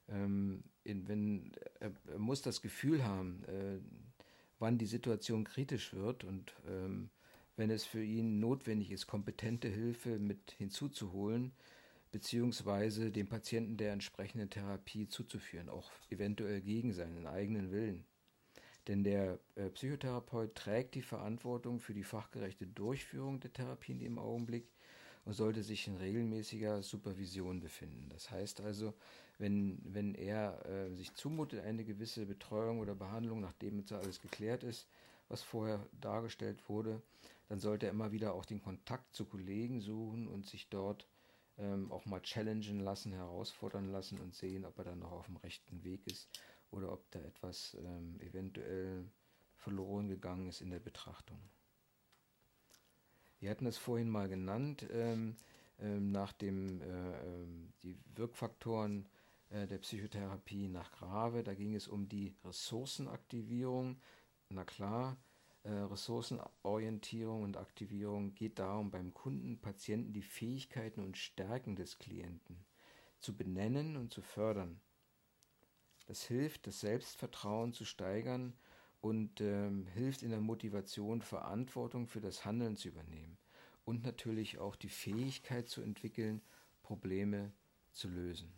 Ähm, 0.08 0.62
in, 0.84 1.08
wenn, 1.08 1.52
er, 1.80 1.92
er, 2.06 2.18
muss 2.18 2.42
das 2.42 2.60
Gefühl 2.60 3.04
haben, 3.04 3.42
äh, 3.44 3.80
wann 4.64 4.78
die 4.78 4.86
Situation 4.86 5.44
kritisch 5.44 5.92
wird 5.92 6.24
und 6.24 6.54
ähm, 6.66 7.10
wenn 7.54 7.68
es 7.68 7.84
für 7.84 8.02
ihn 8.02 8.40
notwendig 8.40 8.90
ist, 8.90 9.06
kompetente 9.06 9.68
Hilfe 9.68 10.18
mit 10.18 10.54
hinzuzuholen, 10.56 11.52
beziehungsweise 12.12 13.10
dem 13.10 13.28
Patienten 13.28 13.76
der 13.76 13.92
entsprechenden 13.92 14.48
Therapie 14.48 15.06
zuzuführen, 15.06 15.68
auch 15.68 15.92
eventuell 16.08 16.62
gegen 16.62 16.94
seinen 16.94 17.26
eigenen 17.26 17.72
Willen. 17.72 18.06
Denn 18.88 19.04
der 19.04 19.38
äh, 19.54 19.68
Psychotherapeut 19.68 20.54
trägt 20.54 20.94
die 20.94 21.02
Verantwortung 21.02 21.78
für 21.78 21.92
die 21.92 22.02
fachgerechte 22.02 22.66
Durchführung 22.66 23.40
der 23.40 23.52
Therapien 23.52 24.00
im 24.00 24.18
Augenblick 24.18 24.66
und 25.24 25.32
sollte 25.32 25.62
sich 25.62 25.86
in 25.86 25.96
regelmäßiger 25.96 26.82
Supervision 26.82 27.60
befinden. 27.60 28.08
Das 28.10 28.30
heißt 28.30 28.60
also, 28.60 28.94
wenn, 29.38 29.80
wenn 29.84 30.14
er 30.14 30.64
äh, 30.66 30.94
sich 30.94 31.14
zumutet, 31.14 31.64
eine 31.64 31.84
gewisse 31.84 32.26
Betreuung 32.26 32.78
oder 32.78 32.94
Behandlung, 32.94 33.40
nachdem 33.40 33.78
jetzt 33.78 33.92
alles 33.92 34.20
geklärt 34.20 34.62
ist, 34.62 34.86
was 35.28 35.42
vorher 35.42 35.86
dargestellt 36.00 36.68
wurde, 36.68 37.02
dann 37.48 37.58
sollte 37.58 37.86
er 37.86 37.92
immer 37.92 38.12
wieder 38.12 38.34
auch 38.34 38.44
den 38.44 38.62
Kontakt 38.62 39.14
zu 39.14 39.24
Kollegen 39.24 39.80
suchen 39.80 40.28
und 40.28 40.46
sich 40.46 40.68
dort 40.68 41.06
ähm, 41.58 41.90
auch 41.90 42.04
mal 42.04 42.20
challengen 42.20 42.80
lassen, 42.80 43.12
herausfordern 43.12 43.90
lassen 43.90 44.20
und 44.20 44.34
sehen, 44.34 44.64
ob 44.64 44.78
er 44.78 44.84
dann 44.84 44.98
noch 44.98 45.12
auf 45.12 45.26
dem 45.26 45.36
rechten 45.36 45.82
Weg 45.84 46.06
ist 46.06 46.28
oder 46.70 46.92
ob 46.92 47.10
da 47.10 47.20
etwas 47.20 47.76
ähm, 47.80 48.18
eventuell 48.20 49.04
verloren 49.56 50.08
gegangen 50.08 50.48
ist 50.48 50.60
in 50.60 50.70
der 50.70 50.80
Betrachtung. 50.80 51.38
Wir 53.44 53.50
hatten 53.50 53.66
es 53.66 53.76
vorhin 53.76 54.08
mal 54.08 54.26
genannt, 54.26 54.86
ähm, 54.90 55.36
ähm, 55.78 56.12
nach 56.12 56.32
dem 56.32 56.80
äh, 56.80 56.84
ähm, 56.86 57.74
die 57.82 57.94
Wirkfaktoren 58.14 59.06
äh, 59.50 59.66
der 59.66 59.76
Psychotherapie 59.76 60.66
nach 60.66 60.90
Grave. 60.92 61.42
Da 61.42 61.52
ging 61.52 61.74
es 61.74 61.86
um 61.86 62.08
die 62.08 62.34
Ressourcenaktivierung. 62.42 64.00
Na 64.48 64.64
klar, 64.64 65.18
äh, 65.62 65.72
Ressourcenorientierung 65.72 67.42
und 67.42 67.58
Aktivierung 67.58 68.34
geht 68.34 68.58
darum, 68.58 68.90
beim 68.90 69.12
Kunden, 69.12 69.60
Patienten 69.60 70.14
die 70.14 70.22
Fähigkeiten 70.22 71.04
und 71.04 71.18
Stärken 71.18 71.76
des 71.76 71.98
Klienten 71.98 72.64
zu 73.20 73.36
benennen 73.36 73.98
und 73.98 74.10
zu 74.10 74.22
fördern. 74.22 74.80
Das 76.06 76.22
hilft, 76.22 76.66
das 76.66 76.80
Selbstvertrauen 76.80 77.74
zu 77.74 77.84
steigern 77.84 78.54
und 79.04 79.42
ähm, 79.42 79.86
hilft 79.88 80.22
in 80.22 80.30
der 80.30 80.40
Motivation, 80.40 81.20
Verantwortung 81.20 82.06
für 82.06 82.22
das 82.22 82.46
Handeln 82.46 82.74
zu 82.74 82.88
übernehmen 82.88 83.36
und 83.84 84.02
natürlich 84.02 84.56
auch 84.56 84.76
die 84.76 84.88
Fähigkeit 84.88 85.68
zu 85.68 85.82
entwickeln, 85.82 86.40
Probleme 86.82 87.52
zu 87.92 88.08
lösen. 88.08 88.50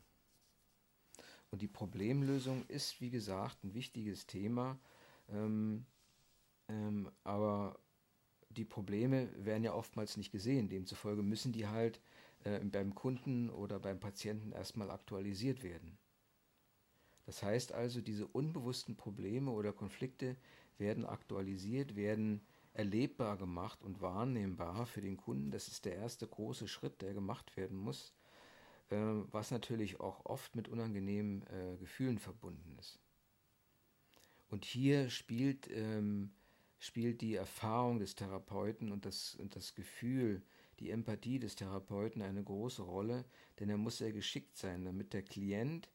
Und 1.50 1.62
die 1.62 1.66
Problemlösung 1.66 2.64
ist, 2.68 3.00
wie 3.00 3.11
gesagt, 3.11 3.64
ein 3.64 3.74
wichtiges 3.74 4.28
Thema, 4.28 4.78
ähm, 5.30 5.85
ähm, 6.68 7.11
aber 7.24 7.80
die 8.48 8.64
Probleme 8.64 9.28
werden 9.44 9.64
ja 9.64 9.74
oftmals 9.74 10.16
nicht 10.16 10.30
gesehen. 10.30 10.68
Demzufolge 10.68 11.24
müssen 11.24 11.50
die 11.50 11.66
halt 11.66 12.00
äh, 12.44 12.61
beim 12.61 12.94
Kunden 12.94 13.50
oder 13.50 13.80
beim 13.80 13.98
Patienten 13.98 14.52
erstmal 14.52 14.92
aktualisiert 14.92 15.64
werden. 15.64 15.98
Das 17.26 17.42
heißt 17.42 17.72
also, 17.72 18.00
diese 18.00 18.26
unbewussten 18.26 18.96
Probleme 18.96 19.50
oder 19.50 19.72
Konflikte 19.72 20.36
werden 20.78 21.04
aktualisiert, 21.04 21.96
werden 21.96 22.40
erlebbar 22.72 23.36
gemacht 23.36 23.82
und 23.82 24.00
wahrnehmbar 24.00 24.86
für 24.86 25.00
den 25.00 25.16
Kunden. 25.16 25.50
Das 25.50 25.68
ist 25.68 25.84
der 25.84 25.96
erste 25.96 26.26
große 26.26 26.68
Schritt, 26.68 27.02
der 27.02 27.14
gemacht 27.14 27.56
werden 27.56 27.76
muss, 27.76 28.14
äh, 28.90 28.96
was 29.32 29.50
natürlich 29.50 29.98
auch 29.98 30.24
oft 30.24 30.54
mit 30.54 30.68
unangenehmen 30.68 31.42
äh, 31.48 31.76
Gefühlen 31.78 32.18
verbunden 32.18 32.76
ist. 32.78 33.00
Und 34.48 34.64
hier 34.64 35.10
spielt, 35.10 35.68
ähm, 35.70 36.30
spielt 36.78 37.22
die 37.22 37.34
Erfahrung 37.34 37.98
des 37.98 38.14
Therapeuten 38.14 38.92
und 38.92 39.04
das, 39.04 39.34
und 39.34 39.56
das 39.56 39.74
Gefühl, 39.74 40.42
die 40.78 40.90
Empathie 40.90 41.38
des 41.38 41.56
Therapeuten 41.56 42.22
eine 42.22 42.44
große 42.44 42.82
Rolle, 42.82 43.24
denn 43.58 43.70
er 43.70 43.78
muss 43.78 43.98
sehr 43.98 44.12
geschickt 44.12 44.56
sein, 44.56 44.84
damit 44.84 45.14
der 45.14 45.22
Klient 45.22 45.88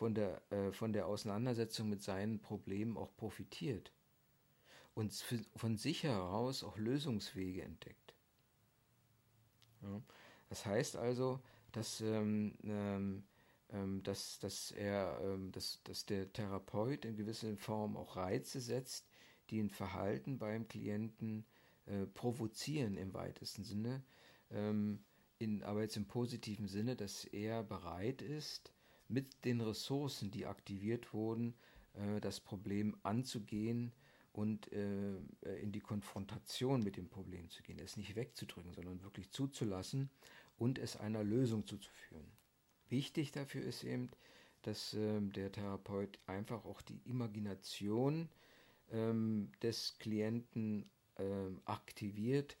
von 0.00 0.14
der, 0.14 0.40
äh, 0.50 0.72
von 0.72 0.94
der 0.94 1.06
Auseinandersetzung 1.06 1.90
mit 1.90 2.02
seinen 2.02 2.40
Problemen 2.40 2.96
auch 2.96 3.14
profitiert 3.18 3.92
und 4.94 5.12
von 5.56 5.76
sich 5.76 6.04
heraus 6.04 6.64
auch 6.64 6.78
Lösungswege 6.78 7.62
entdeckt. 7.62 8.14
Ja. 9.82 10.00
Das 10.48 10.64
heißt 10.64 10.96
also, 10.96 11.42
dass, 11.72 12.00
ähm, 12.00 12.54
ähm, 12.64 13.24
ähm, 13.68 14.02
dass, 14.02 14.38
dass, 14.38 14.70
er, 14.70 15.20
ähm, 15.22 15.52
dass, 15.52 15.82
dass 15.84 16.06
der 16.06 16.32
Therapeut 16.32 17.04
in 17.04 17.16
gewisser 17.16 17.54
Form 17.58 17.94
auch 17.98 18.16
Reize 18.16 18.62
setzt, 18.62 19.06
die 19.50 19.60
ein 19.60 19.68
Verhalten 19.68 20.38
beim 20.38 20.66
Klienten 20.66 21.44
äh, 21.84 22.06
provozieren 22.06 22.96
im 22.96 23.12
weitesten 23.12 23.64
Sinne, 23.64 24.02
ähm, 24.50 25.04
in, 25.38 25.62
aber 25.62 25.82
jetzt 25.82 25.98
im 25.98 26.06
positiven 26.06 26.68
Sinne, 26.68 26.96
dass 26.96 27.26
er 27.26 27.62
bereit 27.62 28.22
ist, 28.22 28.72
mit 29.10 29.44
den 29.44 29.60
Ressourcen, 29.60 30.30
die 30.30 30.46
aktiviert 30.46 31.12
wurden, 31.12 31.54
äh, 31.94 32.20
das 32.20 32.40
Problem 32.40 32.96
anzugehen 33.02 33.92
und 34.32 34.72
äh, 34.72 35.16
in 35.60 35.72
die 35.72 35.80
Konfrontation 35.80 36.82
mit 36.82 36.96
dem 36.96 37.08
Problem 37.08 37.50
zu 37.50 37.62
gehen, 37.62 37.78
es 37.78 37.96
nicht 37.96 38.14
wegzudrücken, 38.14 38.72
sondern 38.72 39.02
wirklich 39.02 39.30
zuzulassen 39.30 40.08
und 40.56 40.78
es 40.78 40.96
einer 40.96 41.24
Lösung 41.24 41.66
zuzuführen. 41.66 42.30
Wichtig 42.88 43.32
dafür 43.32 43.62
ist 43.62 43.82
eben, 43.84 44.10
dass 44.62 44.94
ähm, 44.94 45.32
der 45.32 45.50
Therapeut 45.50 46.18
einfach 46.26 46.64
auch 46.64 46.82
die 46.82 47.00
Imagination 47.04 48.28
ähm, 48.92 49.50
des 49.62 49.96
Klienten 49.98 50.88
ähm, 51.18 51.60
aktiviert, 51.64 52.56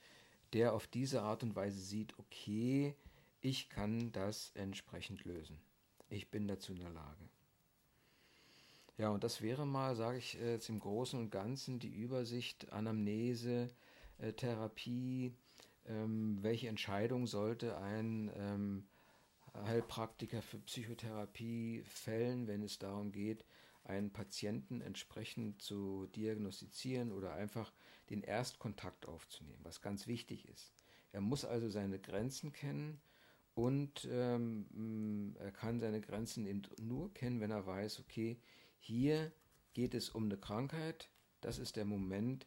der 0.52 0.72
auf 0.72 0.86
diese 0.88 1.22
Art 1.22 1.42
und 1.42 1.54
Weise 1.54 1.80
sieht, 1.80 2.18
okay, 2.18 2.96
ich 3.40 3.68
kann 3.68 4.10
das 4.12 4.50
entsprechend 4.54 5.24
lösen 5.24 5.58
ich 6.10 6.30
bin 6.30 6.48
dazu 6.48 6.72
in 6.72 6.80
der 6.80 6.90
Lage. 6.90 7.28
Ja, 8.98 9.08
und 9.08 9.24
das 9.24 9.40
wäre 9.40 9.66
mal, 9.66 9.96
sage 9.96 10.18
ich 10.18 10.38
äh, 10.38 10.52
jetzt 10.52 10.68
im 10.68 10.78
Großen 10.78 11.18
und 11.18 11.30
Ganzen, 11.30 11.78
die 11.78 11.88
Übersicht, 11.88 12.70
Anamnese, 12.72 13.70
äh, 14.18 14.32
Therapie, 14.34 15.32
ähm, 15.86 16.38
welche 16.42 16.68
Entscheidung 16.68 17.26
sollte 17.26 17.78
ein 17.78 18.30
ähm, 18.36 18.86
Heilpraktiker 19.54 20.42
für 20.42 20.58
Psychotherapie 20.58 21.82
fällen, 21.86 22.46
wenn 22.46 22.62
es 22.62 22.78
darum 22.78 23.10
geht, 23.10 23.44
einen 23.84 24.12
Patienten 24.12 24.82
entsprechend 24.82 25.62
zu 25.62 26.06
diagnostizieren 26.14 27.12
oder 27.12 27.32
einfach 27.32 27.72
den 28.10 28.22
Erstkontakt 28.22 29.06
aufzunehmen, 29.06 29.60
was 29.62 29.80
ganz 29.80 30.06
wichtig 30.06 30.46
ist. 30.48 30.72
Er 31.12 31.20
muss 31.20 31.44
also 31.44 31.70
seine 31.70 31.98
Grenzen 31.98 32.52
kennen 32.52 33.00
und 33.60 34.08
ähm, 34.10 35.36
er 35.38 35.52
kann 35.52 35.80
seine 35.80 36.00
Grenzen 36.00 36.46
eben 36.46 36.62
nur 36.80 37.12
kennen, 37.12 37.40
wenn 37.40 37.50
er 37.50 37.66
weiß, 37.66 38.00
okay, 38.00 38.40
hier 38.78 39.32
geht 39.74 39.94
es 39.94 40.08
um 40.08 40.24
eine 40.24 40.38
Krankheit, 40.38 41.10
das 41.42 41.58
ist 41.58 41.76
der 41.76 41.84
Moment, 41.84 42.46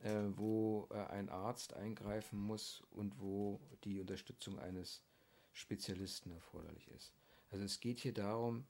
äh, 0.00 0.22
wo 0.36 0.86
äh, 0.92 1.06
ein 1.06 1.28
Arzt 1.28 1.74
eingreifen 1.74 2.38
muss 2.38 2.84
und 2.90 3.18
wo 3.18 3.60
die 3.82 3.98
Unterstützung 3.98 4.60
eines 4.60 5.02
Spezialisten 5.52 6.30
erforderlich 6.30 6.86
ist. 6.88 7.12
Also 7.50 7.64
es 7.64 7.80
geht 7.80 7.98
hier 7.98 8.14
darum, 8.14 8.64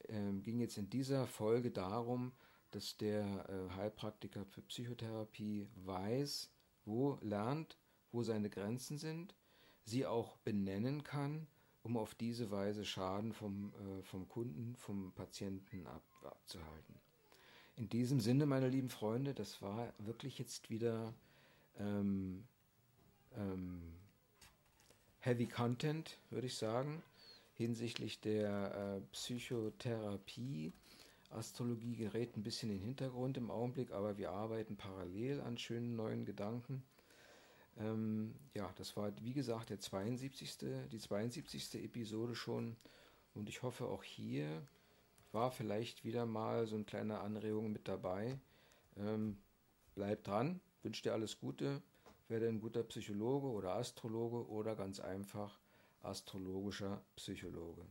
äh, 0.00 0.32
ging 0.42 0.60
jetzt 0.60 0.76
in 0.76 0.90
dieser 0.90 1.26
Folge 1.26 1.70
darum, 1.70 2.32
dass 2.72 2.98
der 2.98 3.48
äh, 3.48 3.74
Heilpraktiker 3.74 4.44
für 4.44 4.60
Psychotherapie 4.60 5.66
weiß, 5.76 6.50
wo 6.84 7.18
lernt, 7.22 7.78
wo 8.10 8.22
seine 8.22 8.50
Grenzen 8.50 8.98
sind 8.98 9.34
sie 9.84 10.06
auch 10.06 10.36
benennen 10.38 11.02
kann, 11.02 11.46
um 11.82 11.96
auf 11.96 12.14
diese 12.14 12.50
Weise 12.50 12.84
Schaden 12.84 13.32
vom, 13.32 13.72
äh, 13.74 14.02
vom 14.02 14.28
Kunden, 14.28 14.76
vom 14.76 15.12
Patienten 15.12 15.86
ab, 15.86 16.02
abzuhalten. 16.22 17.00
In 17.76 17.88
diesem 17.88 18.20
Sinne, 18.20 18.46
meine 18.46 18.68
lieben 18.68 18.90
Freunde, 18.90 19.34
das 19.34 19.62
war 19.62 19.92
wirklich 19.98 20.38
jetzt 20.38 20.70
wieder 20.70 21.14
ähm, 21.78 22.44
ähm, 23.36 23.94
Heavy 25.18 25.46
Content, 25.46 26.18
würde 26.30 26.46
ich 26.46 26.56
sagen, 26.56 27.02
hinsichtlich 27.54 28.20
der 28.20 28.74
äh, 28.74 29.00
Psychotherapie. 29.12 30.72
Astrologie 31.30 31.96
gerät 31.96 32.36
ein 32.36 32.42
bisschen 32.42 32.70
in 32.70 32.78
den 32.78 32.84
Hintergrund 32.84 33.38
im 33.38 33.50
Augenblick, 33.50 33.90
aber 33.92 34.18
wir 34.18 34.30
arbeiten 34.30 34.76
parallel 34.76 35.40
an 35.40 35.56
schönen 35.56 35.96
neuen 35.96 36.26
Gedanken. 36.26 36.82
Ähm, 37.78 38.34
ja, 38.54 38.70
das 38.76 38.96
war 38.96 39.12
wie 39.22 39.32
gesagt 39.32 39.70
der 39.70 39.80
72. 39.80 40.58
die 40.90 40.98
72. 40.98 41.84
Episode 41.84 42.34
schon 42.34 42.76
und 43.34 43.48
ich 43.48 43.62
hoffe 43.62 43.86
auch 43.86 44.02
hier 44.02 44.62
war 45.32 45.50
vielleicht 45.50 46.04
wieder 46.04 46.26
mal 46.26 46.66
so 46.66 46.76
eine 46.76 46.84
kleine 46.84 47.20
Anregung 47.20 47.72
mit 47.72 47.88
dabei, 47.88 48.38
Ähm, 48.98 49.38
bleib 49.94 50.22
dran, 50.24 50.60
wünsche 50.82 51.02
dir 51.02 51.14
alles 51.14 51.40
Gute, 51.40 51.82
werde 52.28 52.46
ein 52.46 52.60
guter 52.60 52.82
Psychologe 52.82 53.46
oder 53.46 53.76
Astrologe 53.76 54.46
oder 54.48 54.76
ganz 54.76 55.00
einfach 55.00 55.58
astrologischer 56.02 57.02
Psychologe. 57.16 57.86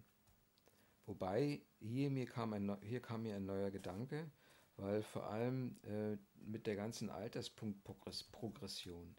Wobei 1.08 1.62
hier, 1.80 2.12
mir 2.12 2.28
kam 2.28 2.54
ein, 2.54 2.78
hier 2.84 3.02
kam 3.02 3.24
mir 3.24 3.36
ein 3.36 3.46
neuer 3.46 3.72
Gedanke, 3.72 4.30
weil 4.78 5.02
vor 5.02 5.26
allem 5.26 5.76
äh, 5.84 6.18
mit 6.46 6.68
der 6.68 6.76
ganzen 6.76 7.10
Alterspunktprogression, 7.10 9.16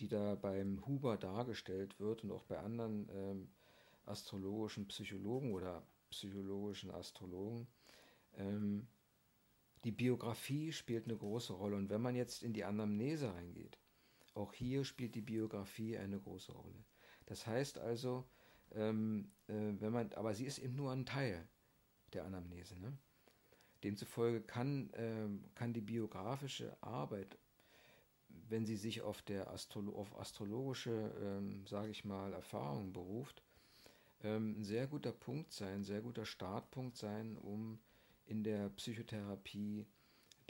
die 0.00 0.08
da 0.08 0.34
beim 0.34 0.84
Huber 0.86 1.16
dargestellt 1.16 1.98
wird 2.00 2.24
und 2.24 2.32
auch 2.32 2.44
bei 2.44 2.58
anderen 2.58 3.08
ähm, 3.12 3.48
astrologischen 4.06 4.86
Psychologen 4.88 5.52
oder 5.52 5.86
psychologischen 6.10 6.90
Astrologen, 6.90 7.66
ähm, 8.36 8.86
die 9.84 9.92
Biografie 9.92 10.72
spielt 10.72 11.04
eine 11.04 11.16
große 11.16 11.52
Rolle. 11.52 11.76
Und 11.76 11.90
wenn 11.90 12.00
man 12.00 12.16
jetzt 12.16 12.42
in 12.42 12.52
die 12.52 12.64
Anamnese 12.64 13.32
reingeht, 13.32 13.78
auch 14.34 14.52
hier 14.52 14.84
spielt 14.84 15.14
die 15.14 15.20
Biografie 15.20 15.96
eine 15.96 16.18
große 16.18 16.52
Rolle. 16.52 16.84
Das 17.26 17.46
heißt 17.46 17.78
also, 17.78 18.24
ähm, 18.72 19.30
äh, 19.46 19.52
wenn 19.52 19.92
man, 19.92 20.12
aber 20.14 20.34
sie 20.34 20.46
ist 20.46 20.58
eben 20.58 20.74
nur 20.74 20.90
ein 20.90 21.06
Teil 21.06 21.46
der 22.12 22.24
Anamnese. 22.24 22.78
Ne? 22.80 22.96
Demzufolge 23.82 24.40
kann, 24.40 24.90
ähm, 24.94 25.44
kann 25.54 25.72
die 25.72 25.80
biografische 25.80 26.76
Arbeit, 26.82 27.38
wenn 28.48 28.66
sie 28.66 28.76
sich 28.76 29.02
auf, 29.02 29.22
der 29.22 29.50
Astro 29.50 29.80
auf 29.94 30.18
astrologische, 30.18 31.12
ähm, 31.20 31.66
sage 31.66 31.90
ich 31.90 32.04
mal, 32.04 32.32
Erfahrungen 32.32 32.92
beruft, 32.92 33.42
ähm, 34.22 34.60
ein 34.60 34.64
sehr 34.64 34.86
guter 34.86 35.12
Punkt 35.12 35.52
sein, 35.52 35.80
ein 35.80 35.84
sehr 35.84 36.00
guter 36.00 36.26
Startpunkt 36.26 36.96
sein, 36.96 37.36
um 37.36 37.78
in 38.26 38.42
der 38.42 38.70
Psychotherapie 38.70 39.86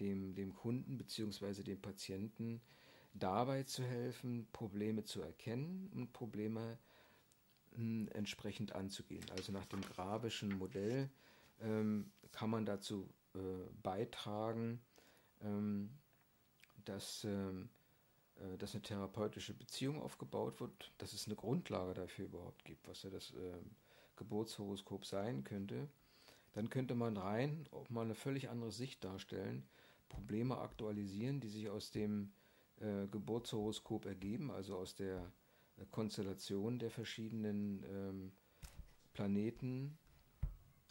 dem, 0.01 0.35
dem 0.35 0.55
Kunden 0.55 0.99
bzw. 0.99 1.63
dem 1.63 1.81
Patienten 1.81 2.61
dabei 3.15 3.63
zu 3.63 3.85
helfen, 3.85 4.49
Probleme 4.53 5.05
zu 5.05 5.23
erkennen 5.23 5.91
und 5.95 6.13
Probleme 6.13 6.79
hm, 7.75 8.09
entsprechend 8.13 8.75
anzugehen. 8.75 9.25
Also 9.31 9.53
nach 9.53 9.67
dem 9.67 9.83
grabischen 9.83 10.57
Modell 10.59 11.11
ähm, 11.61 12.11
kann 12.33 12.51
man 12.51 12.67
dazu 12.67 13.09
äh, 13.35 13.39
beitragen, 13.83 14.81
ähm, 15.43 15.91
dass, 16.85 17.25
ähm, 17.25 17.63
äh, 17.65 17.84
dass 18.59 18.75
eine 18.75 18.83
therapeutische 18.83 19.55
Beziehung 19.55 20.01
aufgebaut 20.01 20.61
wird, 20.61 20.93
dass 20.99 21.13
es 21.13 21.27
eine 21.27 21.37
Grundlage 21.37 21.95
dafür 21.95 22.27
überhaupt 22.27 22.65
gibt, 22.65 22.89
was 22.89 23.03
ja 23.03 23.11
das 23.11 23.31
äh, 23.33 23.63
Geburtshoroskop 24.17 25.07
sein 25.07 25.45
könnte. 25.45 25.89
Dann 26.53 26.71
könnte 26.71 26.95
man 26.95 27.17
rein 27.17 27.67
auch 27.73 27.91
mal 27.91 28.03
eine 28.03 28.15
völlig 28.15 28.49
andere 28.49 28.73
Sicht 28.73 29.05
darstellen, 29.05 29.67
Probleme 30.09 30.59
aktualisieren, 30.59 31.41
die 31.41 31.49
sich 31.49 31.69
aus 31.69 31.91
dem 31.91 32.33
äh, 32.81 33.07
Geburtshoroskop 33.09 34.07
ergeben, 34.07 34.51
also 34.51 34.77
aus 34.77 34.95
der 34.95 35.33
äh, 35.77 35.87
Konstellation 35.91 36.79
der 36.79 36.91
verschiedenen 36.91 37.85
ähm, 37.85 38.33
Planeten 39.13 39.99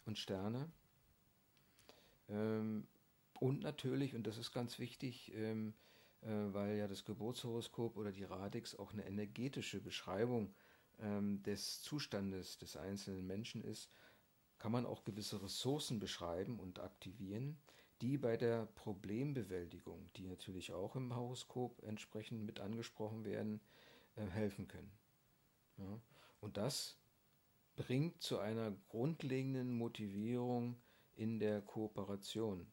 und 0.06 0.18
Sterne. 0.18 0.70
Ähm, 2.28 2.86
und 3.40 3.62
natürlich, 3.62 4.14
und 4.14 4.26
das 4.26 4.38
ist 4.38 4.52
ganz 4.52 4.78
wichtig, 4.78 5.32
ähm, 5.34 5.70
äh, 5.70 5.93
weil 6.24 6.76
ja 6.76 6.88
das 6.88 7.04
Geburtshoroskop 7.04 7.96
oder 7.96 8.12
die 8.12 8.24
Radix 8.24 8.74
auch 8.78 8.92
eine 8.92 9.04
energetische 9.04 9.80
Beschreibung 9.80 10.54
ähm, 11.00 11.42
des 11.42 11.82
Zustandes 11.82 12.58
des 12.58 12.76
einzelnen 12.76 13.26
Menschen 13.26 13.62
ist, 13.62 13.90
kann 14.58 14.72
man 14.72 14.86
auch 14.86 15.04
gewisse 15.04 15.42
Ressourcen 15.42 15.98
beschreiben 15.98 16.58
und 16.58 16.80
aktivieren, 16.80 17.58
die 18.00 18.16
bei 18.18 18.36
der 18.36 18.66
Problembewältigung, 18.74 20.10
die 20.16 20.26
natürlich 20.26 20.72
auch 20.72 20.96
im 20.96 21.14
Horoskop 21.14 21.82
entsprechend 21.82 22.44
mit 22.44 22.60
angesprochen 22.60 23.24
werden, 23.24 23.60
äh, 24.16 24.26
helfen 24.26 24.68
können. 24.68 24.92
Ja? 25.78 26.00
Und 26.40 26.56
das 26.56 26.98
bringt 27.76 28.22
zu 28.22 28.38
einer 28.38 28.72
grundlegenden 28.88 29.76
Motivierung 29.76 30.76
in 31.16 31.38
der 31.38 31.60
Kooperation. 31.60 32.66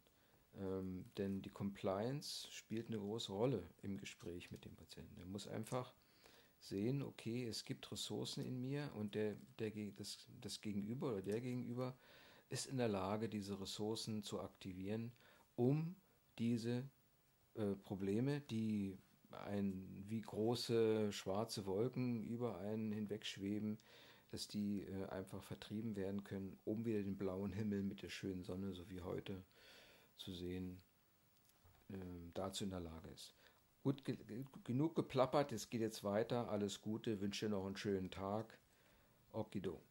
Ähm, 0.60 1.06
denn 1.18 1.42
die 1.42 1.50
Compliance 1.50 2.48
spielt 2.52 2.88
eine 2.88 3.00
große 3.00 3.32
Rolle 3.32 3.64
im 3.82 3.98
Gespräch 3.98 4.52
mit 4.52 4.66
dem 4.66 4.76
Patienten. 4.76 5.20
Er 5.20 5.26
muss 5.26 5.48
einfach 5.48 5.94
sehen, 6.60 7.02
okay, 7.02 7.48
es 7.48 7.66
gibt 7.66 7.92
Ressourcen 7.92 8.46
in 8.46 8.62
mir 8.62 8.92
und 8.96 9.16
der, 9.16 9.36
der, 9.60 9.72
das, 9.96 10.28
das 10.42 10.62
Gegenüber 10.62 11.08
oder 11.12 11.22
der 11.22 11.42
Gegenüber 11.42 11.98
ist 12.50 12.68
in 12.68 12.78
der 12.78 12.90
Lage, 12.90 13.30
diese 13.30 13.60
Ressourcen 13.60 14.24
zu 14.24 14.42
aktivieren, 14.42 15.12
um 15.56 15.96
diese 16.38 16.90
äh, 17.56 17.76
Probleme, 17.76 18.42
die 18.42 18.98
ein, 19.46 20.04
wie 20.08 20.22
große 20.22 21.12
schwarze 21.14 21.66
Wolken 21.66 22.24
über 22.24 22.58
einen 22.60 22.92
hinwegschweben, 22.92 23.80
dass 24.30 24.48
die 24.48 24.84
äh, 24.84 25.06
einfach 25.08 25.44
vertrieben 25.44 25.96
werden 25.96 26.24
können, 26.24 26.60
um 26.66 26.86
wieder 26.86 27.02
den 27.02 27.18
blauen 27.18 27.54
Himmel 27.54 27.84
mit 27.84 28.02
der 28.02 28.10
schönen 28.10 28.44
Sonne, 28.44 28.74
so 28.74 28.90
wie 28.90 29.02
heute, 29.02 29.44
zu 30.22 30.34
sehen, 30.34 30.82
äh, 31.90 31.98
dazu 32.34 32.64
in 32.64 32.70
der 32.70 32.80
Lage 32.80 33.10
ist. 33.10 33.36
Gut, 33.84 34.06
ge 34.06 34.18
genug 34.64 34.96
geplappert, 34.96 35.52
es 35.52 35.70
geht 35.70 35.82
jetzt 35.82 36.04
weiter. 36.04 36.50
Alles 36.50 36.82
Gute, 36.82 37.20
wünsche 37.20 37.48
dir 37.48 37.52
noch 37.52 37.66
einen 37.66 37.76
schönen 37.76 38.12
Tag. 38.12 38.60
Okido. 39.32 39.82